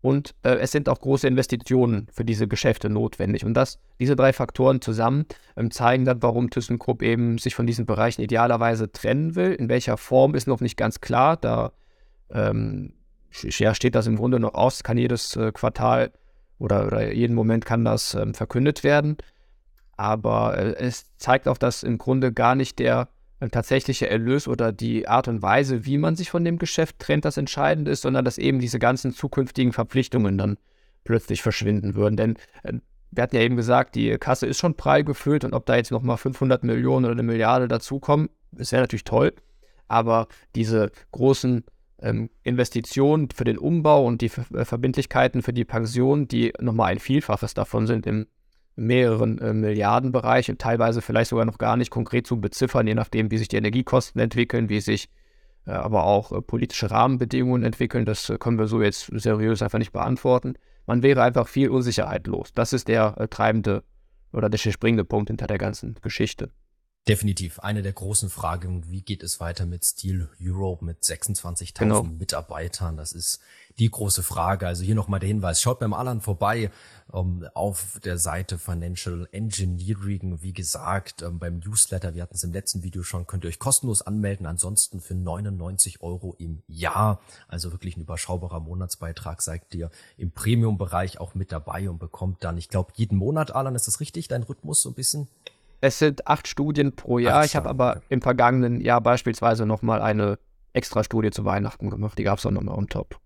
und 0.03 0.35
äh, 0.43 0.57
es 0.57 0.73
sind 0.73 0.89
auch 0.89 1.01
große 1.01 1.29
Investitionen 1.29 2.07
für 2.11 2.25
diese 2.25 2.49
Geschäfte 2.49 2.89
notwendig. 2.89 3.45
Und 3.45 3.55
das, 3.55 3.79
diese 3.99 4.17
drei 4.17 4.33
Faktoren 4.33 4.81
zusammen 4.81 5.27
ähm, 5.57 5.71
zeigen 5.71 6.07
dann, 6.07 6.23
warum 6.23 6.49
ThyssenKrupp 6.49 7.03
eben 7.03 7.37
sich 7.37 7.55
von 7.55 7.67
diesen 7.67 7.85
Bereichen 7.85 8.23
idealerweise 8.23 8.91
trennen 8.91 9.35
will. 9.35 9.53
In 9.53 9.69
welcher 9.69 9.99
Form 9.99 10.35
ist 10.35 10.47
noch 10.47 10.61
nicht 10.61 10.79
ganz 10.79 11.03
klar. 11.03 11.37
Da 11.37 11.73
ähm, 12.31 12.95
ja, 13.31 13.75
steht 13.75 13.95
das 13.95 14.07
im 14.07 14.17
Grunde 14.17 14.41
noch 14.41 14.55
aus, 14.55 14.83
kann 14.83 14.97
jedes 14.97 15.37
äh, 15.37 15.53
Quartal 15.53 16.13
oder, 16.59 16.87
oder, 16.87 17.13
jeden 17.13 17.35
Moment 17.35 17.65
kann 17.65 17.85
das 17.85 18.15
ähm, 18.15 18.33
verkündet 18.35 18.83
werden. 18.83 19.19
Aber 19.97 20.57
äh, 20.57 20.75
es 20.77 21.15
zeigt 21.19 21.47
auch, 21.47 21.59
dass 21.59 21.83
im 21.83 21.99
Grunde 21.99 22.33
gar 22.33 22.55
nicht 22.55 22.79
der 22.79 23.09
tatsächliche 23.49 24.09
Erlös 24.09 24.47
oder 24.47 24.73
die 24.73 25.09
Art 25.09 25.29
und 25.29 25.41
Weise, 25.41 25.87
wie 25.87 25.97
man 25.97 26.17
sich 26.17 26.31
von 26.31 26.45
dem 26.45 26.59
Geschäft 26.59 26.99
trennt, 26.99 27.25
das 27.25 27.39
Entscheidende 27.39 27.91
ist, 27.91 28.03
sondern 28.03 28.25
dass 28.25 28.37
eben 28.37 28.59
diese 28.59 28.79
ganzen 28.79 29.13
zukünftigen 29.13 29.73
Verpflichtungen 29.73 30.37
dann 30.37 30.59
plötzlich 31.05 31.41
verschwinden 31.41 31.95
würden. 31.95 32.17
Denn 32.17 32.37
äh, 32.63 32.75
wir 33.11 33.23
hatten 33.23 33.37
ja 33.37 33.43
eben 33.43 33.57
gesagt, 33.57 33.95
die 33.95 34.19
Kasse 34.19 34.47
ist 34.47 34.59
schon 34.59 34.77
prall 34.77 35.05
gefüllt 35.05 35.45
und 35.45 35.55
ob 35.55 35.67
da 35.67 35.77
jetzt 35.77 35.91
nochmal 35.91 36.17
500 36.17 36.63
Millionen 36.63 37.07
oder 37.07 37.15
eine 37.15 37.23
Milliarde 37.23 37.67
dazukommen, 37.67 38.29
ist 38.57 38.73
ja 38.73 38.81
natürlich 38.81 39.05
toll. 39.05 39.33
Aber 39.89 40.29
diese 40.55 40.93
großen 41.11 41.65
ähm, 42.01 42.31
Investitionen 42.43 43.29
für 43.35 43.45
den 43.45 43.59
Umbau 43.59 44.07
und 44.07 44.21
die 44.21 44.29
Ver 44.29 44.65
Verbindlichkeiten 44.65 45.43
für 45.43 45.53
die 45.53 45.65
Pension, 45.65 46.29
die 46.29 46.53
nochmal 46.61 46.93
ein 46.93 46.99
Vielfaches 46.99 47.55
davon 47.55 47.87
sind 47.87 48.07
im 48.07 48.27
mehreren 48.77 49.39
äh, 49.39 49.53
Milliardenbereich 49.53 50.51
und 50.51 50.61
teilweise 50.61 51.03
vielleicht 51.03 51.31
sogar 51.31 51.45
noch 51.45 51.59
gar 51.59 51.77
nicht 51.77 51.91
konkret 51.91 52.27
zu 52.27 52.41
beziffern, 52.41 52.87
je 52.87 52.95
nachdem, 52.95 53.31
wie 53.31 53.39
sich 53.39 53.49
die 53.49 53.57
Energiekosten 53.57 54.21
entwickeln, 54.21 54.69
wie 54.69 54.81
sich 54.81 55.09
äh, 55.67 55.73
aber 55.73 56.05
auch 56.05 56.33
äh, 56.33 56.41
politische 56.41 56.91
Rahmenbedingungen 56.91 57.65
entwickeln. 57.65 58.05
Das 58.05 58.31
äh, 58.31 58.39
können 58.39 58.59
wir 58.59 58.67
so 58.67 58.83
jetzt 58.83 59.11
seriös 59.13 59.63
einfach 59.63 59.79
nicht 59.79 59.93
beantworten. 59.93 60.55
Man 60.87 61.03
wäre 61.03 61.23
einfach 61.23 61.49
viel 61.49 61.69
Unsicherheit 61.69 62.27
los. 62.27 62.53
Das 62.55 62.73
ist 62.73 62.89
der 62.89 63.15
äh, 63.19 63.29
treibende 63.29 63.85
oder 64.33 64.49
der 64.49 64.59
springende 64.59 65.05
Punkt 65.05 65.29
hinter 65.29 65.47
der 65.47 65.59
ganzen 65.59 65.97
Geschichte. 66.03 66.51
Definitiv 67.11 67.59
eine 67.59 67.83
der 67.83 67.93
großen 67.93 68.31
Fragen, 68.31 68.89
wie 68.89 69.03
geht 69.03 69.25
es 69.25 69.41
weiter 69.41 69.67
mit 69.67 69.85
Steel 69.85 70.29
Europe 70.41 70.85
mit 70.85 71.03
26.000 71.03 71.79
genau. 71.79 72.03
Mitarbeitern? 72.05 72.97
Das 72.97 73.13
ist 73.13 73.41
die 73.81 73.91
große 73.91 74.23
Frage. 74.23 74.69
Also 74.69 74.85
hier 74.85 74.95
nochmal 74.95 75.19
der 75.19 75.27
Hinweis, 75.27 75.61
schaut 75.61 75.81
beim 75.81 75.93
Alan 75.93 76.21
vorbei 76.21 76.71
um, 77.09 77.43
ähm, 77.43 77.49
auf 77.55 77.99
der 78.05 78.17
Seite 78.17 78.59
Financial 78.59 79.29
Engineering. 79.33 80.41
Wie 80.43 80.53
gesagt, 80.53 81.23
um, 81.23 81.31
ähm, 81.31 81.39
beim 81.41 81.59
Newsletter, 81.59 82.15
wir 82.15 82.23
hatten 82.23 82.37
es 82.37 82.45
im 82.45 82.53
letzten 82.53 82.85
Video 82.85 83.03
schon, 83.03 83.27
könnt 83.27 83.45
ihr 83.45 83.49
euch 83.49 83.59
kostenlos 83.59 84.03
anmelden. 84.03 84.47
Ansonsten 84.47 85.01
für 85.01 85.15
99 85.15 86.03
Euro 86.03 86.37
im 86.39 86.63
Jahr, 86.69 87.21
also 87.49 87.73
wirklich 87.73 87.97
ein 87.97 88.03
überschaubarer 88.03 88.61
Monatsbeitrag, 88.61 89.43
seid 89.43 89.75
ihr 89.75 89.91
im 90.17 90.31
Premium-Bereich 90.31 91.19
auch 91.19 91.35
mit 91.35 91.51
dabei 91.51 91.91
und 91.91 91.99
bekommt 91.99 92.45
dann, 92.45 92.57
ich 92.57 92.69
glaube, 92.69 92.93
jeden 92.95 93.19
Monat, 93.19 93.53
Alan, 93.53 93.75
ist 93.75 93.89
das 93.89 93.99
richtig, 93.99 94.29
dein 94.29 94.45
Rhythmus 94.45 94.83
so 94.83 94.91
ein 94.91 94.95
bisschen? 94.95 95.27
Es 95.81 95.99
sind 95.99 96.27
acht 96.27 96.47
Studien 96.47 96.95
pro 96.95 97.19
Jahr. 97.19 97.41
Ach, 97.41 97.45
ich 97.45 97.57
habe 97.57 97.69
aber 97.69 98.03
im 98.09 98.21
vergangenen 98.23 98.81
Jahr 98.81 99.01
beispielsweise 99.01 99.67
nochmal 99.67 100.03
eine 100.03 100.39
extra 100.73 101.03
Studie 101.05 101.31
zu 101.31 101.45
Weihnachten 101.45 101.91
gemacht. 101.91 102.19
Die 102.19 102.25
gab 102.25 102.39
es 102.39 102.47
auch 102.47 102.51
nochmal 102.51 102.77
on 102.77 102.89
top. 102.89 103.19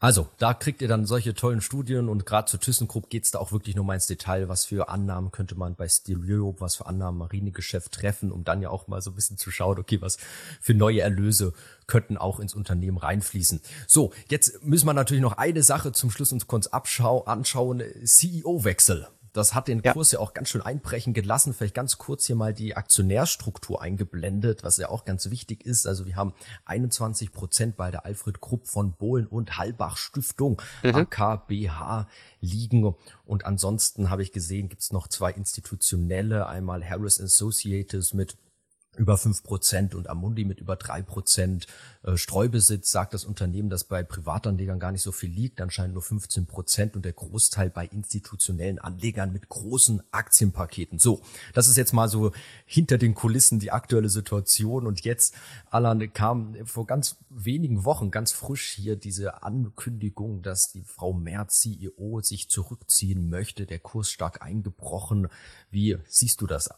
Also, 0.00 0.28
da 0.36 0.52
kriegt 0.52 0.82
ihr 0.82 0.88
dann 0.88 1.06
solche 1.06 1.32
tollen 1.32 1.62
Studien 1.62 2.10
und 2.10 2.26
gerade 2.26 2.50
zu 2.50 2.58
ThyssenKrupp 2.58 3.08
geht's 3.08 3.30
da 3.30 3.38
auch 3.38 3.52
wirklich 3.52 3.74
nur 3.74 3.86
mal 3.86 3.94
ins 3.94 4.04
Detail, 4.04 4.50
was 4.50 4.66
für 4.66 4.90
Annahmen 4.90 5.30
könnte 5.30 5.54
man 5.54 5.76
bei 5.76 5.88
Steel 5.88 6.18
was 6.58 6.76
für 6.76 6.84
Annahmen 6.84 7.16
Marinegeschäft 7.16 7.92
treffen, 7.92 8.30
um 8.30 8.44
dann 8.44 8.60
ja 8.60 8.68
auch 8.68 8.86
mal 8.86 9.00
so 9.00 9.10
ein 9.10 9.14
bisschen 9.14 9.38
zu 9.38 9.50
schauen, 9.50 9.78
okay, 9.78 10.02
was 10.02 10.18
für 10.60 10.74
neue 10.74 11.00
Erlöse 11.00 11.54
könnten 11.86 12.18
auch 12.18 12.38
ins 12.38 12.54
Unternehmen 12.54 12.98
reinfließen. 12.98 13.62
So, 13.86 14.12
jetzt 14.28 14.62
müssen 14.62 14.86
wir 14.86 14.92
natürlich 14.92 15.22
noch 15.22 15.38
eine 15.38 15.62
Sache 15.62 15.92
zum 15.92 16.10
Schluss 16.10 16.32
uns 16.32 16.46
kurz 16.46 16.66
abschau 16.66 17.24
anschauen, 17.24 17.82
CEO-Wechsel. 18.04 19.08
Das 19.34 19.52
hat 19.52 19.66
den 19.66 19.82
Kurs 19.82 20.12
ja. 20.12 20.18
ja 20.18 20.24
auch 20.24 20.32
ganz 20.32 20.48
schön 20.48 20.62
einbrechen 20.62 21.12
gelassen. 21.12 21.52
Vielleicht 21.52 21.74
ganz 21.74 21.98
kurz 21.98 22.24
hier 22.24 22.36
mal 22.36 22.54
die 22.54 22.76
Aktionärstruktur 22.76 23.82
eingeblendet, 23.82 24.62
was 24.62 24.76
ja 24.76 24.88
auch 24.88 25.04
ganz 25.04 25.28
wichtig 25.28 25.66
ist. 25.66 25.86
Also 25.86 26.06
wir 26.06 26.14
haben 26.14 26.32
21 26.66 27.32
Prozent 27.32 27.76
bei 27.76 27.90
der 27.90 28.06
Alfred 28.06 28.40
Krupp 28.40 28.68
von 28.68 28.92
Bohlen 28.92 29.26
und 29.26 29.58
Halbach 29.58 29.96
Stiftung, 29.96 30.62
mhm. 30.84 30.94
AKBH, 30.94 32.06
liegen. 32.40 32.94
Und 33.26 33.44
ansonsten 33.44 34.08
habe 34.08 34.22
ich 34.22 34.30
gesehen, 34.30 34.68
gibt 34.68 34.82
es 34.82 34.92
noch 34.92 35.08
zwei 35.08 35.32
institutionelle, 35.32 36.46
einmal 36.46 36.88
Harris 36.88 37.20
Associates 37.20 38.14
mit 38.14 38.36
über 38.96 39.18
fünf 39.18 39.42
Prozent 39.42 39.94
und 39.94 40.08
Amundi 40.08 40.44
mit 40.44 40.60
über 40.60 40.76
drei 40.76 41.02
Prozent 41.02 41.66
äh, 42.04 42.16
Streubesitz 42.16 42.90
sagt 42.90 43.14
das 43.14 43.24
Unternehmen, 43.24 43.70
dass 43.70 43.84
bei 43.84 44.02
Privatanlegern 44.02 44.78
gar 44.78 44.92
nicht 44.92 45.02
so 45.02 45.12
viel 45.12 45.30
liegt, 45.30 45.60
anscheinend 45.60 45.94
nur 45.94 46.02
15 46.02 46.46
Prozent 46.46 46.96
und 46.96 47.04
der 47.04 47.12
Großteil 47.12 47.70
bei 47.70 47.86
institutionellen 47.86 48.78
Anlegern 48.78 49.32
mit 49.32 49.48
großen 49.48 50.02
Aktienpaketen. 50.10 50.98
So, 50.98 51.22
das 51.54 51.68
ist 51.68 51.76
jetzt 51.76 51.92
mal 51.92 52.08
so 52.08 52.32
hinter 52.66 52.98
den 52.98 53.14
Kulissen 53.14 53.58
die 53.58 53.70
aktuelle 53.70 54.08
Situation 54.08 54.86
und 54.86 55.00
jetzt, 55.04 55.34
Alan, 55.70 56.12
kam 56.12 56.54
vor 56.66 56.86
ganz 56.86 57.16
wenigen 57.30 57.84
Wochen 57.84 58.10
ganz 58.10 58.32
frisch 58.32 58.72
hier 58.72 58.96
diese 58.96 59.42
Ankündigung, 59.42 60.42
dass 60.42 60.72
die 60.72 60.82
Frau 60.82 61.12
Merz, 61.12 61.60
CEO, 61.60 62.20
sich 62.20 62.48
zurückziehen 62.50 63.30
möchte, 63.30 63.66
der 63.66 63.78
Kurs 63.78 64.10
stark 64.10 64.42
eingebrochen. 64.42 65.28
Wie 65.70 65.96
siehst 66.06 66.40
du 66.40 66.46
das 66.46 66.70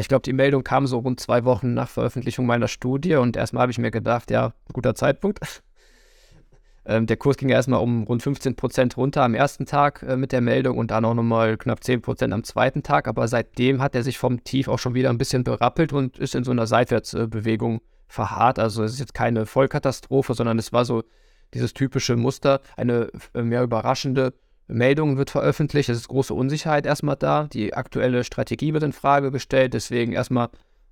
ich 0.00 0.08
glaube, 0.08 0.22
die 0.22 0.32
Meldung 0.32 0.64
kam 0.64 0.86
so 0.86 0.98
rund 0.98 1.20
zwei 1.20 1.44
Wochen 1.44 1.74
nach 1.74 1.88
Veröffentlichung 1.88 2.46
meiner 2.46 2.68
Studie 2.68 3.14
und 3.14 3.36
erstmal 3.36 3.62
habe 3.62 3.72
ich 3.72 3.78
mir 3.78 3.90
gedacht, 3.90 4.30
ja, 4.30 4.52
guter 4.72 4.94
Zeitpunkt. 4.94 5.38
ähm, 6.86 7.06
der 7.06 7.16
Kurs 7.16 7.36
ging 7.36 7.48
erstmal 7.48 7.80
um 7.80 8.02
rund 8.04 8.22
15 8.22 8.56
Prozent 8.56 8.96
runter 8.96 9.22
am 9.22 9.34
ersten 9.34 9.66
Tag 9.66 10.02
äh, 10.02 10.16
mit 10.16 10.32
der 10.32 10.40
Meldung 10.40 10.78
und 10.78 10.90
dann 10.90 11.04
auch 11.04 11.14
nochmal 11.14 11.56
knapp 11.56 11.84
10 11.84 12.02
Prozent 12.02 12.32
am 12.32 12.44
zweiten 12.44 12.82
Tag. 12.82 13.06
Aber 13.06 13.28
seitdem 13.28 13.80
hat 13.80 13.94
er 13.94 14.02
sich 14.02 14.18
vom 14.18 14.42
Tief 14.42 14.68
auch 14.68 14.78
schon 14.78 14.94
wieder 14.94 15.10
ein 15.10 15.18
bisschen 15.18 15.44
berappelt 15.44 15.92
und 15.92 16.18
ist 16.18 16.34
in 16.34 16.44
so 16.44 16.50
einer 16.50 16.66
Seitwärtsbewegung 16.66 17.80
verharrt. 18.08 18.58
Also 18.58 18.82
es 18.82 18.94
ist 18.94 19.00
jetzt 19.00 19.14
keine 19.14 19.46
Vollkatastrophe, 19.46 20.34
sondern 20.34 20.58
es 20.58 20.72
war 20.72 20.84
so 20.84 21.04
dieses 21.52 21.72
typische 21.72 22.16
Muster, 22.16 22.60
eine 22.76 23.10
äh, 23.32 23.42
mehr 23.42 23.62
überraschende 23.62 24.34
Meldung 24.66 25.18
wird 25.18 25.30
veröffentlicht, 25.30 25.88
es 25.88 25.98
ist 25.98 26.08
große 26.08 26.32
Unsicherheit 26.32 26.86
erstmal 26.86 27.16
da, 27.16 27.44
die 27.44 27.74
aktuelle 27.74 28.24
Strategie 28.24 28.72
wird 28.72 28.82
in 28.82 28.92
Frage 28.92 29.30
gestellt, 29.30 29.74
deswegen 29.74 30.12
erstmal 30.12 30.48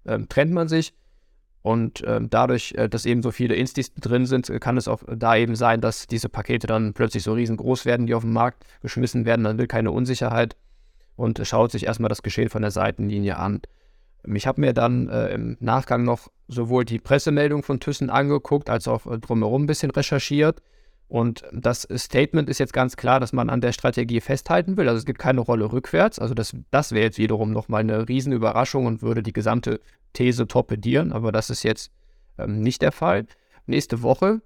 ähm, 0.07 0.29
trennt 0.29 0.53
man 0.53 0.69
sich. 0.69 0.95
Und 1.63 2.03
ähm, 2.07 2.29
dadurch, 2.29 2.75
äh, 2.77 2.89
dass 2.89 3.07
eben 3.07 3.23
so 3.23 3.31
viele 3.31 3.55
Instis 3.55 3.95
drin 3.95 4.27
sind, 4.27 4.53
kann 4.61 4.77
es 4.77 4.89
auch 4.89 5.03
da 5.17 5.37
eben 5.37 5.55
sein, 5.55 5.81
dass 5.81 6.09
diese 6.09 6.29
Pakete 6.29 6.67
dann 6.67 6.93
plötzlich 6.93 7.23
so 7.23 7.35
riesengroß 7.35 7.85
werden, 7.85 8.07
die 8.07 8.15
auf 8.15 8.25
den 8.25 8.33
Markt 8.33 8.65
geschmissen 8.83 9.25
werden, 9.25 9.43
man 9.43 9.59
will 9.59 9.69
keine 9.69 9.93
Unsicherheit 9.93 10.57
und 11.15 11.41
schaut 11.47 11.71
sich 11.71 11.87
erstmal 11.87 12.09
das 12.09 12.23
Geschehen 12.23 12.49
von 12.49 12.63
der 12.63 12.73
Seitenlinie 12.73 13.37
an. 13.37 13.63
Ich 14.35 14.47
habe 14.47 14.61
mir 14.61 14.73
dann 14.73 15.09
äh, 15.09 15.29
im 15.29 15.57
Nachgang 15.61 16.05
noch 16.05 16.31
sowohl 16.49 16.85
die 16.85 16.99
Pressemeldung 16.99 17.63
von 17.63 17.81
Thyssen 17.81 18.11
angeguckt, 18.11 18.69
als 18.69 18.89
auch 18.89 19.07
äh, 19.07 19.19
drumherum 19.19 19.63
ein 19.63 19.67
bisschen 19.67 19.91
recherchiert 19.93 20.61
und 21.09 21.45
das 21.53 21.87
Statement 21.95 22.49
ist 22.49 22.59
jetzt 22.59 22.73
ganz 22.73 22.97
klar, 22.97 23.21
dass 23.21 23.35
man 23.35 23.51
an 23.51 23.61
der 23.61 23.73
Strategie 23.73 24.21
festhalten 24.21 24.79
will. 24.79 24.89
Also 24.89 24.99
es 24.99 25.05
gibt 25.05 25.19
keine 25.19 25.41
Rolle 25.41 25.71
rückwärts. 25.71 26.19
Also 26.19 26.33
das, 26.33 26.57
das 26.71 26.93
wäre 26.93 27.05
jetzt 27.05 27.19
wiederum 27.19 27.53
nochmal 27.53 27.81
eine 27.81 28.09
Riesenüberraschung 28.09 28.87
und 28.87 29.03
würde 29.03 29.23
die 29.23 29.35
gesamte 29.35 29.81
These 30.15 30.47
torpedieren. 30.47 31.13
Aber 31.13 31.31
das 31.31 31.51
ist 31.51 31.65
jetzt 31.65 31.93
ähm, 32.39 32.63
nicht 32.63 32.81
der 32.81 32.93
Fall. 32.93 33.27
Nächste 33.67 34.03
Woche, 34.03 34.41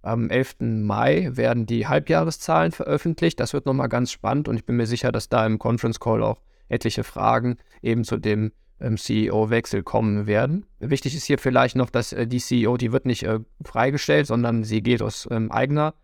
am 0.00 0.30
11. 0.30 0.56
Mai, 0.60 1.30
werden 1.32 1.66
die 1.66 1.86
Halbjahreszahlen 1.86 2.72
veröffentlicht. 2.72 3.38
Das 3.38 3.52
wird 3.52 3.66
nochmal 3.66 3.88
ganz 3.88 4.10
spannend 4.10 4.48
und 4.48 4.56
ich 4.56 4.64
bin 4.64 4.76
mir 4.76 4.86
sicher, 4.86 5.12
dass 5.12 5.28
da 5.28 5.44
im 5.44 5.58
Conference 5.58 6.00
Call 6.00 6.22
auch 6.22 6.40
etliche 6.68 7.04
Fragen 7.04 7.58
eben 7.82 8.04
zu 8.04 8.16
dem 8.16 8.52
CEO-Wechsel 8.80 9.82
kommen 9.82 10.26
werden. 10.26 10.66
Wichtig 10.78 11.14
ist 11.14 11.24
hier 11.24 11.38
vielleicht 11.38 11.76
noch, 11.76 11.90
dass 11.90 12.12
äh, 12.12 12.26
die 12.26 12.40
CEO, 12.40 12.76
die 12.76 12.92
wird 12.92 13.06
nicht 13.06 13.22
äh, 13.22 13.40
freigestellt, 13.64 14.26
sondern 14.26 14.64
sie 14.64 14.82
geht 14.82 15.02
aus 15.02 15.28
ähm, 15.30 15.50
eigener 15.50 15.94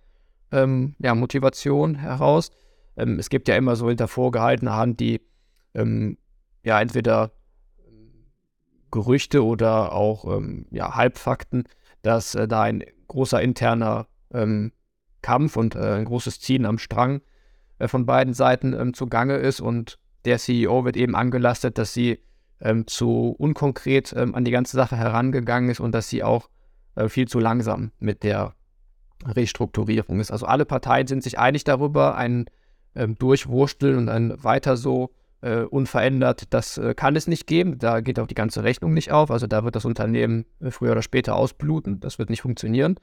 ähm, 0.50 0.94
ja, 0.98 1.14
Motivation 1.14 1.94
heraus. 1.96 2.50
Ähm, 2.96 3.18
es 3.18 3.28
gibt 3.28 3.48
ja 3.48 3.56
immer 3.56 3.76
so 3.76 3.88
hinter 3.88 4.08
vorgehaltener 4.08 4.76
Hand 4.76 5.00
die 5.00 5.20
ja 5.74 6.82
entweder 6.82 7.30
Gerüchte 8.90 9.42
oder 9.42 9.92
auch 9.92 10.42
ja, 10.70 10.94
Halbfakten, 10.94 11.64
dass 12.02 12.34
äh, 12.34 12.46
da 12.46 12.62
ein 12.62 12.84
großer 13.08 13.40
interner 13.40 14.06
ähm, 14.34 14.72
Kampf 15.22 15.56
und 15.56 15.74
äh, 15.74 15.94
ein 15.94 16.04
großes 16.04 16.40
Ziehen 16.40 16.66
am 16.66 16.78
Strang 16.78 17.22
äh, 17.78 17.88
von 17.88 18.06
beiden 18.06 18.34
Seiten 18.34 18.74
ähm, 18.74 18.92
zugange 18.92 19.36
ist 19.36 19.60
und 19.60 19.98
der 20.24 20.38
CEO 20.38 20.84
wird 20.84 20.96
eben 20.96 21.14
angelastet, 21.14 21.78
dass 21.78 21.94
sie 21.94 22.20
zu 22.86 23.34
unkonkret 23.38 24.14
an 24.14 24.44
die 24.44 24.50
ganze 24.52 24.76
Sache 24.76 24.96
herangegangen 24.96 25.68
ist 25.70 25.80
und 25.80 25.92
dass 25.92 26.08
sie 26.08 26.22
auch 26.22 26.48
äh, 26.94 27.08
viel 27.08 27.28
zu 27.28 27.38
langsam 27.38 27.92
mit 27.98 28.22
der 28.22 28.54
Restrukturierung 29.24 30.20
ist. 30.20 30.30
Also 30.30 30.46
alle 30.46 30.64
Parteien 30.64 31.06
sind 31.06 31.22
sich 31.22 31.38
einig 31.38 31.64
darüber, 31.64 32.16
ein 32.16 32.46
ähm, 32.94 33.16
Durchwursteln 33.18 33.96
und 33.96 34.08
ein 34.08 34.42
weiter 34.42 34.76
so 34.76 35.10
äh, 35.40 35.62
unverändert, 35.62 36.52
das 36.52 36.78
äh, 36.78 36.94
kann 36.94 37.16
es 37.16 37.26
nicht 37.26 37.46
geben. 37.46 37.78
Da 37.78 38.00
geht 38.00 38.18
auch 38.18 38.26
die 38.26 38.34
ganze 38.34 38.62
Rechnung 38.62 38.92
nicht 38.92 39.10
auf. 39.10 39.30
Also 39.30 39.46
da 39.46 39.64
wird 39.64 39.76
das 39.76 39.84
Unternehmen 39.84 40.44
äh, 40.60 40.70
früher 40.70 40.92
oder 40.92 41.02
später 41.02 41.36
ausbluten. 41.36 42.00
Das 42.00 42.18
wird 42.18 42.30
nicht 42.30 42.42
funktionieren. 42.42 42.96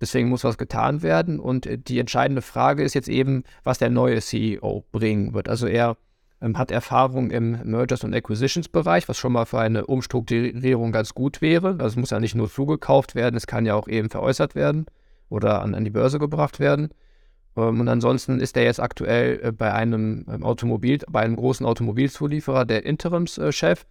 Deswegen 0.00 0.28
muss 0.28 0.44
was 0.44 0.58
getan 0.58 1.02
werden. 1.02 1.38
Und 1.38 1.66
äh, 1.66 1.78
die 1.78 1.98
entscheidende 1.98 2.42
Frage 2.42 2.82
ist 2.82 2.94
jetzt 2.94 3.08
eben, 3.08 3.44
was 3.62 3.78
der 3.78 3.90
neue 3.90 4.20
CEO 4.20 4.84
bringen 4.90 5.34
wird. 5.34 5.48
Also 5.48 5.66
er 5.66 5.90
ähm, 5.90 5.96
hat 6.40 6.70
Erfahrung 6.70 7.30
im 7.30 7.58
Mergers 7.64 8.04
und 8.04 8.14
Acquisitions 8.14 8.68
Bereich, 8.68 9.08
was 9.08 9.18
schon 9.18 9.32
mal 9.32 9.44
für 9.44 9.58
eine 9.58 9.86
Umstrukturierung 9.86 10.92
ganz 10.92 11.14
gut 11.14 11.40
wäre. 11.40 11.70
Also 11.70 11.86
es 11.86 11.96
muss 11.96 12.10
ja 12.10 12.20
nicht 12.20 12.34
nur 12.34 12.50
zugekauft 12.50 13.14
werden, 13.14 13.36
es 13.36 13.46
kann 13.46 13.66
ja 13.66 13.74
auch 13.74 13.88
eben 13.88 14.08
veräußert 14.08 14.54
werden 14.54 14.86
oder 15.28 15.62
an, 15.62 15.74
an 15.74 15.84
die 15.84 15.90
Börse 15.90 16.18
gebracht 16.18 16.60
werden. 16.60 16.90
Ähm, 17.56 17.80
und 17.80 17.88
ansonsten 17.88 18.40
ist 18.40 18.56
er 18.56 18.64
jetzt 18.64 18.80
aktuell 18.80 19.40
äh, 19.42 19.52
bei 19.52 19.72
einem 19.72 20.26
ähm, 20.30 20.44
Automobil, 20.44 20.98
bei 21.08 21.20
einem 21.20 21.36
großen 21.36 21.66
Automobilzulieferer 21.66 22.64
der 22.64 22.86
Interimschef. 22.86 23.84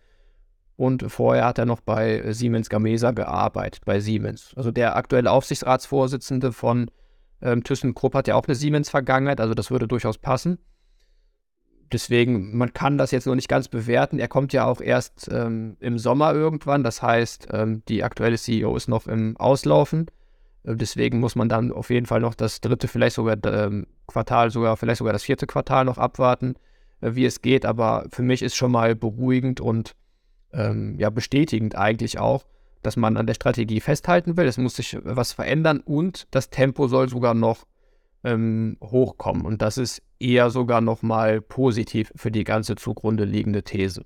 Und 0.78 1.12
vorher 1.12 1.46
hat 1.46 1.58
er 1.58 1.66
noch 1.66 1.82
bei 1.82 2.20
äh, 2.20 2.34
Siemens 2.34 2.70
Gamesa 2.70 3.12
gearbeitet, 3.12 3.84
bei 3.86 4.00
Siemens. 4.00 4.54
Also 4.56 4.72
der 4.72 4.96
aktuelle 4.96 5.32
Aufsichtsratsvorsitzende 5.32 6.52
von 6.54 6.90
ähm, 7.42 7.64
ThyssenKrupp 7.64 8.16
hat 8.16 8.28
ja 8.28 8.36
auch 8.36 8.46
eine 8.48 8.56
Siemens-Vergangenheit, 8.56 9.42
also 9.42 9.54
das 9.54 9.70
würde 9.70 9.88
durchaus 9.88 10.18
passen. 10.18 10.60
Deswegen, 11.92 12.58
man 12.58 12.74
kann 12.74 12.98
das 12.98 13.12
jetzt 13.12 13.28
noch 13.28 13.36
nicht 13.36 13.48
ganz 13.48 13.68
bewerten. 13.70 14.20
Er 14.20 14.28
kommt 14.28 14.52
ja 14.52 14.66
auch 14.66 14.82
erst 14.82 15.30
ähm, 15.32 15.78
im 15.80 15.98
Sommer 15.98 16.34
irgendwann. 16.34 16.84
Das 16.84 17.02
heißt, 17.02 17.48
ähm, 17.52 17.84
die 17.88 18.04
aktuelle 18.04 18.38
CEO 18.38 18.76
ist 18.76 18.90
noch 18.90 19.08
im 19.08 19.38
Auslaufen. 19.38 20.08
Äh, 20.64 20.76
deswegen 20.76 21.20
muss 21.20 21.36
man 21.36 21.50
dann 21.50 21.72
auf 21.72 21.90
jeden 21.90 22.06
Fall 22.06 22.20
noch 22.20 22.36
das 22.36 22.60
dritte, 22.62 22.88
vielleicht 22.88 23.16
sogar 23.16 23.38
ähm, 23.46 23.88
Quartal, 24.08 24.52
sogar 24.52 24.76
vielleicht 24.78 25.00
sogar 25.00 25.14
das 25.14 25.24
vierte 25.24 25.48
Quartal 25.48 25.86
noch 25.86 25.98
abwarten, 25.98 26.56
äh, 27.02 27.16
wie 27.16 27.26
es 27.26 27.42
geht. 27.42 27.66
Aber 27.66 28.06
für 28.12 28.24
mich 28.24 28.42
ist 28.42 28.56
schon 28.56 28.72
mal 28.72 28.96
beruhigend 28.96 29.62
und 29.62 29.96
ähm, 30.54 30.96
ja 31.00 31.10
bestätigend 31.10 31.76
eigentlich 31.76 32.20
auch, 32.20 32.46
dass 32.82 32.98
man 32.98 33.18
an 33.18 33.28
der 33.28 33.34
Strategie 33.34 33.80
festhalten 33.80 34.36
will. 34.36 34.46
Es 34.46 34.58
muss 34.58 34.76
sich 34.76 34.98
was 35.04 35.32
verändern 35.32 35.80
und 35.80 36.28
das 36.32 36.50
Tempo 36.50 36.88
soll 36.88 37.08
sogar 37.08 37.34
noch 37.34 37.66
ähm, 38.28 38.78
hochkommen. 38.84 39.46
Und 39.46 39.62
das 39.62 39.78
ist 39.78 40.02
eher 40.20 40.50
sogar 40.50 40.82
noch 40.82 41.02
mal 41.02 41.42
positiv 41.42 42.12
für 42.16 42.32
die 42.32 42.44
ganze 42.44 42.76
zugrunde 42.76 43.24
liegende 43.24 43.64
These. 43.64 44.04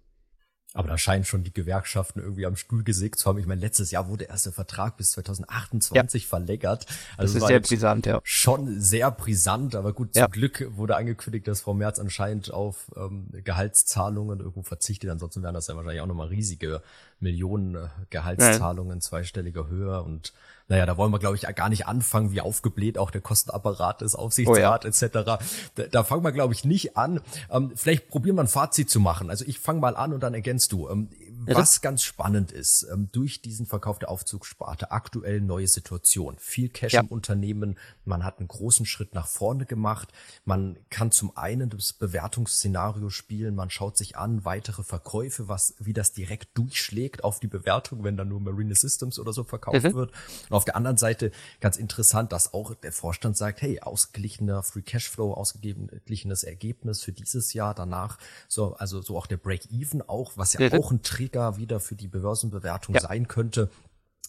Aber 0.73 0.88
da 0.88 0.97
scheinen 0.97 1.25
schon 1.25 1.43
die 1.43 1.51
Gewerkschaften 1.51 2.21
irgendwie 2.21 2.45
am 2.45 2.55
Stuhl 2.55 2.84
gesägt 2.84 3.19
zu 3.19 3.27
haben. 3.27 3.38
Ich 3.39 3.45
meine, 3.45 3.60
letztes 3.60 3.91
Jahr 3.91 4.07
wurde 4.07 4.25
erst 4.25 4.45
der 4.45 4.53
Vertrag 4.53 4.95
bis 4.95 5.12
2028 5.12 6.23
ja. 6.23 6.29
verlängert. 6.29 6.86
Also 7.17 7.34
das 7.34 7.43
ist 7.43 7.47
sehr 7.47 7.60
brisant, 7.60 8.05
ja. 8.05 8.21
Schon 8.23 8.79
sehr 8.79 9.12
brisant, 9.12 9.75
aber 9.75 9.91
gut, 9.91 10.15
ja. 10.15 10.23
zum 10.23 10.31
Glück 10.31 10.65
wurde 10.77 10.95
angekündigt, 10.95 11.45
dass 11.49 11.60
Frau 11.60 11.73
Merz 11.73 11.99
anscheinend 11.99 12.53
auf 12.53 12.89
ähm, 12.95 13.27
Gehaltszahlungen 13.43 14.39
irgendwo 14.39 14.63
verzichtet. 14.63 15.10
Ansonsten 15.10 15.43
wären 15.43 15.55
das 15.55 15.67
ja 15.67 15.75
wahrscheinlich 15.75 16.01
auch 16.01 16.07
nochmal 16.07 16.27
riesige 16.27 16.81
Millionen 17.19 17.75
äh, 17.75 17.88
Gehaltszahlungen, 18.10 19.01
zweistelliger 19.01 19.67
Höhe 19.67 20.01
und 20.01 20.31
naja, 20.71 20.86
da 20.86 20.95
wollen 20.95 21.12
wir, 21.12 21.19
glaube 21.19 21.36
ich, 21.36 21.41
gar 21.53 21.67
nicht 21.67 21.86
anfangen, 21.86 22.31
wie 22.31 22.39
aufgebläht 22.39 22.97
auch 22.97 23.12
der 23.12 23.19
Kostenapparat 23.19 24.01
ist, 24.03 24.15
Aufsichtsrat 24.15 24.86
oh 24.86 24.88
ja. 24.88 25.07
etc. 25.07 25.39
Da, 25.75 25.84
da 25.91 26.03
fangen 26.05 26.23
wir, 26.23 26.31
glaube 26.31 26.53
ich, 26.53 26.63
nicht 26.63 26.95
an. 26.95 27.19
Ähm, 27.51 27.73
vielleicht 27.75 28.07
probieren 28.07 28.38
wir 28.38 28.43
ein 28.43 28.47
Fazit 28.47 28.89
zu 28.89 29.01
machen. 29.01 29.29
Also 29.29 29.43
ich 29.45 29.60
fange 29.60 29.81
mal 29.81 29.97
an 29.97 30.13
und 30.13 30.23
dann 30.23 30.34
ergänzt 30.34 30.71
du. 30.71 30.88
Ähm, 30.88 31.10
Was 31.47 31.82
ganz 31.82 32.04
spannend 32.04 32.51
ist, 32.51 32.88
ähm, 32.91 33.10
durch 33.12 33.41
diesen 33.41 33.65
Verkauf 33.65 33.99
der 33.99 34.10
Aufzugssparte, 34.10 34.91
aktuell 34.91 35.41
neue 35.41 35.67
Situation, 35.67 36.36
viel 36.38 36.69
Cash 36.69 36.93
ja. 36.93 37.01
im 37.01 37.08
Unternehmen, 37.08 37.77
man 38.06 38.23
hat 38.23 38.39
einen 38.39 38.47
großen 38.47 38.86
Schritt 38.86 39.13
nach 39.13 39.27
vorne 39.27 39.65
gemacht, 39.65 40.10
man 40.45 40.77
kann 40.89 41.12
zum 41.12 41.36
einen 41.38 41.69
das 41.69 41.93
Bewertungsszenario 41.93 43.10
spielen, 43.10 43.56
man 43.56 43.69
schaut 43.69 43.97
sich 43.97 44.17
an, 44.17 44.45
weitere 44.45 44.84
Verkäufe, 44.84 45.47
was, 45.47 45.75
wie 45.80 45.93
das 45.93 46.13
direkt 46.13 46.58
durchschlägt 46.58 47.23
auf 47.23 47.39
die 47.39 47.47
Bewertung, 47.47 48.04
wenn 48.04 48.17
dann 48.17 48.30
nur 48.30 48.39
Marine 48.39 48.75
Systems 48.75 49.19
oder 49.19 49.34
so 49.34 49.43
verkauft 49.43 49.84
mhm. 49.84 49.93
wird. 49.93 50.12
Und 50.49 50.56
auf 50.56 50.65
der 50.65 50.75
anderen 50.75 50.97
Seite 50.97 51.32
ganz 51.60 51.77
interessant, 51.77 52.32
dass 52.32 52.54
auch 52.54 52.75
der 52.75 52.91
Vorstand 52.91 53.38
sagt, 53.38 53.62
hey, 53.62 53.80
ausgeglichener 53.80 54.63
Free 54.63 54.82
Cashflow, 54.82 55.34
ausgeglichenes 55.34 56.43
Ergebnis 56.43 57.01
für 57.01 57.12
dieses 57.12 57.54
Jahr, 57.54 57.73
danach 57.73 58.17
so, 58.47 58.73
also 58.75 59.01
so 59.01 59.17
auch 59.17 59.27
der 59.27 59.38
Break-Even 59.38 60.01
auch, 60.01 60.34
was 60.36 60.54
ja 60.54 60.62
mhm. 60.62 60.80
auch 60.80 60.91
ein 60.91 61.01
Trigger 61.32 61.58
wieder 61.58 61.80
für 61.80 61.96
die 61.96 62.08
Börsenbewertung 62.08 62.96
ja. 62.96 63.02
sein 63.02 63.28
könnte. 63.28 63.70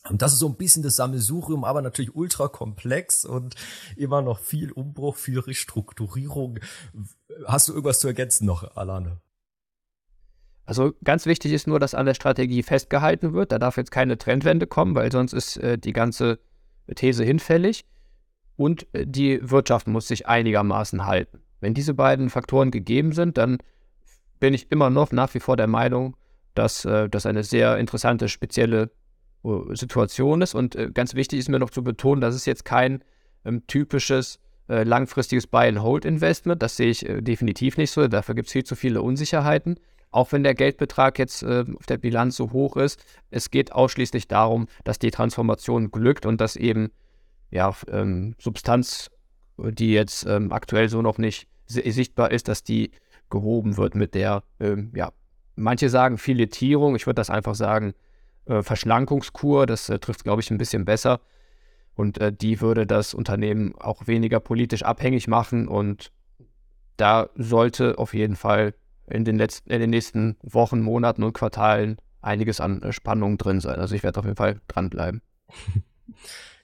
Und 0.09 0.21
das 0.21 0.33
ist 0.33 0.41
so 0.41 0.49
ein 0.49 0.57
bisschen 0.57 0.83
das 0.83 0.97
Sammelsurium, 0.97 1.65
aber 1.65 1.81
natürlich 1.81 2.15
ultra 2.15 2.49
komplex 2.49 3.25
und 3.25 3.55
immer 3.97 4.21
noch 4.21 4.41
viel 4.41 4.73
Umbruch, 4.73 5.17
viel 5.17 5.39
Restrukturierung. 5.39 6.59
Hast 7.47 7.69
du 7.69 7.73
irgendwas 7.73 8.01
zu 8.01 8.09
ergänzen 8.09 8.47
noch, 8.47 8.77
Alane? 8.77 9.21
Also 10.65 10.93
ganz 11.05 11.27
wichtig 11.27 11.53
ist 11.53 11.67
nur, 11.67 11.79
dass 11.79 11.95
an 11.95 12.07
der 12.07 12.15
Strategie 12.15 12.63
festgehalten 12.63 13.33
wird. 13.33 13.53
Da 13.53 13.59
darf 13.59 13.77
jetzt 13.77 13.91
keine 13.91 14.19
Trendwende 14.19 14.67
kommen, 14.67 14.95
weil 14.95 15.13
sonst 15.13 15.33
ist 15.35 15.57
äh, 15.59 15.79
die 15.79 15.93
ganze 15.93 16.41
These 16.95 17.25
hinfällig. 17.25 17.85
Und 18.57 18.87
äh, 18.95 19.07
die 19.07 19.39
Wirtschaft 19.51 19.87
muss 19.87 20.09
sich 20.09 20.27
einigermaßen 20.27 21.07
halten. 21.07 21.43
Wenn 21.61 21.75
diese 21.75 21.95
beiden 21.95 22.29
Faktoren 22.29 22.73
gegeben 22.73 23.13
sind, 23.13 23.39
dann 23.39 23.59
bin 24.41 24.53
ich 24.53 24.71
immer 24.73 24.91
noch 24.91 25.13
nach 25.13 25.33
wie 25.35 25.41
vor 25.41 25.57
der 25.57 25.69
Meinung, 25.69 26.17
dass 26.55 26.85
äh, 26.85 27.09
das 27.09 27.27
eine 27.27 27.45
sehr 27.45 27.79
interessante, 27.79 28.29
spezielle 28.29 28.91
uh, 29.45 29.75
Situation 29.75 30.43
ist. 30.43 30.55
Und 30.55 30.77
äh, 30.77 30.91
ganz 30.93 31.15
wichtig 31.15 31.39
ist 31.39 31.49
mir 31.49 31.59
noch 31.59 31.71
zu 31.71 31.83
betonen, 31.83 32.21
das 32.21 32.35
ist 32.35 32.47
jetzt 32.47 32.65
kein 32.65 33.03
ähm, 33.45 33.67
typisches 33.67 34.39
äh, 34.69 34.85
langfristiges 34.85 35.47
Buy-and-Hold-Investment. 35.47 36.63
Das 36.63 36.77
sehe 36.77 36.91
ich 36.91 37.09
äh, 37.09 37.21
definitiv 37.21 37.77
nicht 37.77 37.91
so. 37.91 38.07
Dafür 38.07 38.35
gibt 38.35 38.47
es 38.47 38.53
viel 38.53 38.65
zu 38.65 38.77
viele 38.77 39.03
Unsicherheiten. 39.03 39.79
Auch 40.11 40.31
wenn 40.33 40.43
der 40.43 40.55
Geldbetrag 40.55 41.19
jetzt 41.19 41.43
äh, 41.43 41.65
auf 41.75 41.87
der 41.87 41.99
Bilanz 41.99 42.37
so 42.37 42.53
hoch 42.53 42.77
ist, 42.77 43.03
es 43.31 43.51
geht 43.51 43.73
ausschließlich 43.73 44.29
darum, 44.29 44.69
dass 44.85 44.99
die 44.99 45.11
Transformation 45.11 45.91
glückt 45.91 46.27
und 46.27 46.41
dass 46.41 46.57
eben 46.57 46.91
ja, 47.51 47.75
ähm, 47.91 48.35
Substanz, 48.39 49.11
die 49.59 49.93
jetzt 49.93 50.27
ähm, 50.27 50.53
aktuell 50.53 50.89
so 50.89 51.03
noch 51.03 51.19
nicht 51.19 51.49
sichtbar 51.67 52.31
ist, 52.31 52.49
dass 52.49 52.63
die 52.63 52.91
gehoben 53.31 53.77
wird 53.77 53.95
mit 53.95 54.15
der 54.15 54.43
ähm, 54.61 54.93
ja, 54.95 55.13
Manche 55.55 55.89
sagen 55.89 56.19
Filetierung, 56.19 56.97
ich 56.97 57.07
würde 57.07 57.17
das 57.17 57.31
einfach 57.31 57.55
sagen 57.55 57.95
äh, 58.47 58.63
Verschlankungskur, 58.63 59.67
das 59.67 59.89
äh, 59.89 59.99
trifft, 59.99 60.25
glaube 60.25 60.41
ich, 60.41 60.51
ein 60.51 60.59
bisschen 60.59 60.85
besser. 60.85 61.21
Und 61.95 62.19
äh, 62.19 62.33
die 62.33 62.61
würde 62.61 62.87
das 62.87 63.15
Unternehmen 63.15 63.75
auch 63.79 64.07
weniger 64.07 64.41
politisch 64.41 64.83
abhängig 64.83 65.29
machen. 65.29 65.69
Und 65.69 66.11
da 66.97 67.29
sollte 67.35 67.99
auf 67.99 68.15
jeden 68.15 68.37
Fall 68.37 68.75
in 69.07 69.25
den, 69.25 69.37
letzten, 69.37 69.71
in 69.71 69.81
den 69.81 69.91
nächsten 69.91 70.37
Wochen, 70.43 70.81
Monaten 70.81 71.23
und 71.23 71.35
Quartalen 71.35 71.99
einiges 72.23 72.61
an 72.61 72.83
äh, 72.83 72.93
Spannung 72.93 73.37
drin 73.37 73.61
sein. 73.61 73.79
Also 73.79 73.95
ich 73.95 74.03
werde 74.03 74.19
auf 74.19 74.25
jeden 74.25 74.37
Fall 74.37 74.61
dranbleiben. 74.69 75.21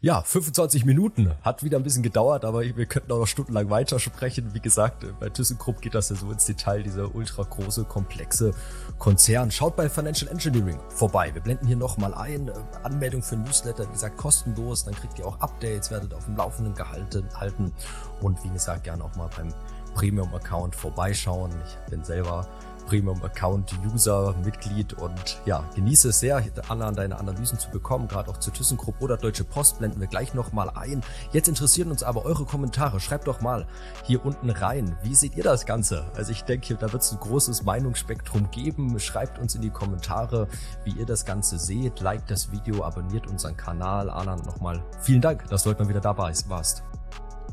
Ja, 0.00 0.22
25 0.22 0.84
Minuten. 0.84 1.32
Hat 1.42 1.64
wieder 1.64 1.76
ein 1.76 1.82
bisschen 1.82 2.04
gedauert, 2.04 2.44
aber 2.44 2.62
wir 2.62 2.86
könnten 2.86 3.10
auch 3.10 3.18
noch 3.18 3.26
stundenlang 3.26 3.68
weitersprechen. 3.68 4.54
Wie 4.54 4.60
gesagt, 4.60 5.04
bei 5.18 5.28
ThyssenKrupp 5.28 5.80
geht 5.80 5.94
das 5.94 6.10
ja 6.10 6.14
so 6.14 6.30
ins 6.30 6.44
Detail, 6.44 6.84
dieser 6.84 7.12
ultra 7.16 7.42
große, 7.42 7.82
komplexe 7.82 8.54
Konzern. 8.98 9.50
Schaut 9.50 9.74
bei 9.74 9.88
Financial 9.88 10.30
Engineering 10.30 10.78
vorbei. 10.88 11.34
Wir 11.34 11.42
blenden 11.42 11.66
hier 11.66 11.76
nochmal 11.76 12.14
ein. 12.14 12.46
Äh, 12.46 12.52
Anmeldung 12.84 13.24
für 13.24 13.36
Newsletter, 13.36 13.88
wie 13.88 13.92
gesagt, 13.92 14.16
kostenlos. 14.16 14.84
Dann 14.84 14.94
kriegt 14.94 15.18
ihr 15.18 15.26
auch 15.26 15.40
Updates, 15.40 15.90
werdet 15.90 16.14
auf 16.14 16.26
dem 16.26 16.36
Laufenden 16.36 16.76
gehalten 16.76 17.28
halten. 17.34 17.72
Und 18.20 18.42
wie 18.44 18.50
gesagt, 18.50 18.84
gerne 18.84 19.02
auch 19.02 19.16
mal 19.16 19.28
beim 19.36 19.52
Premium-Account 19.94 20.76
vorbeischauen. 20.76 21.50
Ich 21.66 21.90
bin 21.90 22.04
selber 22.04 22.46
Premium-Account-User, 22.88 24.34
Mitglied 24.42 24.94
und 24.94 25.42
ja, 25.44 25.62
genieße 25.74 26.08
es 26.08 26.20
sehr, 26.20 26.42
Anna, 26.68 26.90
deine 26.90 27.18
Analysen 27.18 27.58
zu 27.58 27.68
bekommen, 27.70 28.08
gerade 28.08 28.30
auch 28.30 28.38
zu 28.38 28.50
ThyssenKrupp 28.50 29.02
oder 29.02 29.18
Deutsche 29.18 29.44
Post 29.44 29.78
blenden 29.78 30.00
wir 30.00 30.06
gleich 30.06 30.32
nochmal 30.32 30.70
ein. 30.70 31.02
Jetzt 31.32 31.48
interessieren 31.48 31.90
uns 31.90 32.02
aber 32.02 32.24
eure 32.24 32.46
Kommentare. 32.46 32.98
Schreibt 32.98 33.26
doch 33.26 33.42
mal 33.42 33.66
hier 34.04 34.24
unten 34.24 34.48
rein, 34.48 34.96
wie 35.02 35.14
seht 35.14 35.36
ihr 35.36 35.44
das 35.44 35.66
Ganze? 35.66 36.10
Also 36.14 36.32
ich 36.32 36.42
denke, 36.44 36.76
da 36.76 36.90
wird 36.90 37.02
es 37.02 37.12
ein 37.12 37.20
großes 37.20 37.62
Meinungsspektrum 37.64 38.50
geben. 38.50 38.98
Schreibt 38.98 39.38
uns 39.38 39.54
in 39.54 39.60
die 39.60 39.70
Kommentare, 39.70 40.48
wie 40.84 40.92
ihr 40.92 41.06
das 41.06 41.26
Ganze 41.26 41.58
seht. 41.58 42.00
Liked 42.00 42.30
das 42.30 42.50
Video, 42.50 42.84
abonniert 42.84 43.26
unseren 43.26 43.56
Kanal. 43.56 44.08
Anna, 44.08 44.36
nochmal 44.36 44.82
vielen 45.02 45.20
Dank, 45.20 45.46
dass 45.48 45.64
du 45.64 45.70
heute 45.70 45.82
mal 45.82 45.90
wieder 45.90 46.00
dabei 46.00 46.32
warst. 46.48 46.82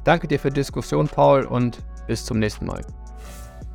Danke 0.06 0.28
dir 0.28 0.39
für 0.39 0.50
die 0.50 0.62
Diskussion, 0.62 1.08
Paul, 1.08 1.45
und 1.45 1.84
bis 2.08 2.24
zum 2.24 2.39
nächsten 2.39 2.65
Mal. 2.65 2.86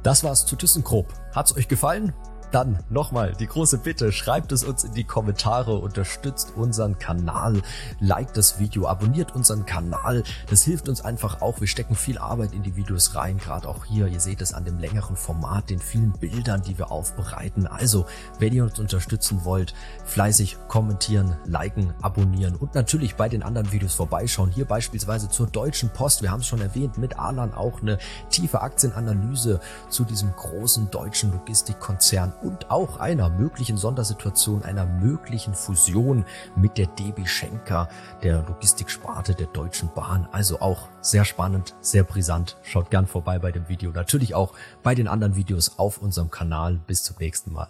Das 0.03 0.25
war's 0.25 0.47
zu 0.47 0.57
ThyssenKrupp. 0.57 1.13
Hat's 1.35 1.57
euch 1.57 1.69
gefallen? 1.69 2.13
Dann 2.51 2.79
nochmal 2.89 3.33
die 3.39 3.47
große 3.47 3.79
Bitte, 3.79 4.11
schreibt 4.11 4.51
es 4.51 4.65
uns 4.65 4.83
in 4.83 4.93
die 4.95 5.05
Kommentare, 5.05 5.77
unterstützt 5.77 6.55
unseren 6.57 6.99
Kanal, 6.99 7.63
liked 8.01 8.37
das 8.37 8.59
Video, 8.59 8.89
abonniert 8.89 9.35
unseren 9.37 9.67
Kanal. 9.67 10.25
Das 10.49 10.65
hilft 10.65 10.89
uns 10.89 11.01
einfach 11.01 11.43
auch. 11.43 11.61
Wir 11.61 11.69
stecken 11.69 11.95
viel 11.95 12.19
Arbeit 12.19 12.53
in 12.53 12.63
die 12.63 12.75
Videos 12.75 13.15
rein, 13.15 13.39
gerade 13.39 13.69
auch 13.69 13.85
hier. 13.85 14.09
Ihr 14.09 14.19
seht 14.19 14.41
es 14.41 14.53
an 14.53 14.65
dem 14.65 14.79
längeren 14.79 15.15
Format, 15.15 15.71
den 15.71 15.79
vielen 15.79 16.13
Bildern, 16.13 16.63
die 16.63 16.77
wir 16.77 16.91
aufbereiten. 16.91 17.69
Also, 17.69 18.07
wenn 18.41 18.53
ihr 18.53 18.65
uns 18.65 18.79
unterstützen 18.81 19.45
wollt, 19.45 19.75
fleißig 20.05 20.57
kommentieren, 20.67 21.37
liken, 21.45 21.95
abonnieren 22.03 22.57
und 22.57 22.75
natürlich 22.75 23.15
bei 23.15 23.29
den 23.29 23.45
anderen 23.45 23.71
Videos 23.71 23.95
vorbeischauen. 23.95 24.51
Hier 24.51 24.65
beispielsweise 24.65 25.29
zur 25.29 25.47
Deutschen 25.47 25.91
Post. 25.91 26.23
Wir 26.23 26.33
haben 26.33 26.41
es 26.41 26.49
schon 26.49 26.61
erwähnt, 26.61 26.99
mit 26.99 27.17
Alan 27.19 27.55
auch 27.55 27.81
eine 27.81 27.99
tiefe 28.31 28.61
Aktienanalyse 28.61 29.61
zu 29.89 30.05
diesem 30.05 30.35
großen 30.35 30.91
deutschen 30.91 31.33
Logistikkonzern 31.33 32.33
und 32.43 32.71
auch 32.71 32.99
einer 32.99 33.31
möglichen 33.31 33.77
Sondersituation, 33.77 34.63
einer 34.63 34.87
möglichen 34.87 35.55
Fusion 35.55 36.25
mit 36.57 36.79
der 36.79 36.87
DB 36.87 37.27
Schenker, 37.27 37.89
der 38.23 38.43
Logistiksparte 38.43 39.35
der 39.35 39.47
Deutschen 39.49 39.91
Bahn. 39.95 40.29
Also 40.33 40.61
auch 40.61 40.89
sehr 41.01 41.25
spannend, 41.25 41.75
sehr 41.81 42.05
brisant. 42.05 42.57
Schaut 42.63 42.91
gern 42.91 43.07
vorbei 43.07 43.39
bei 43.39 43.53
dem 43.53 43.69
Video. 43.69 43.91
Natürlich 43.91 44.35
auch 44.35 44.53
bei 44.83 44.95
den 44.95 45.09
anderen 45.09 45.37
Videos 45.37 45.79
auf 45.79 45.99
unserem 45.99 46.31
Kanal. 46.31 46.81
Bis 46.87 47.03
zum 47.03 47.17
nächsten 47.19 47.53
Mal. 47.53 47.69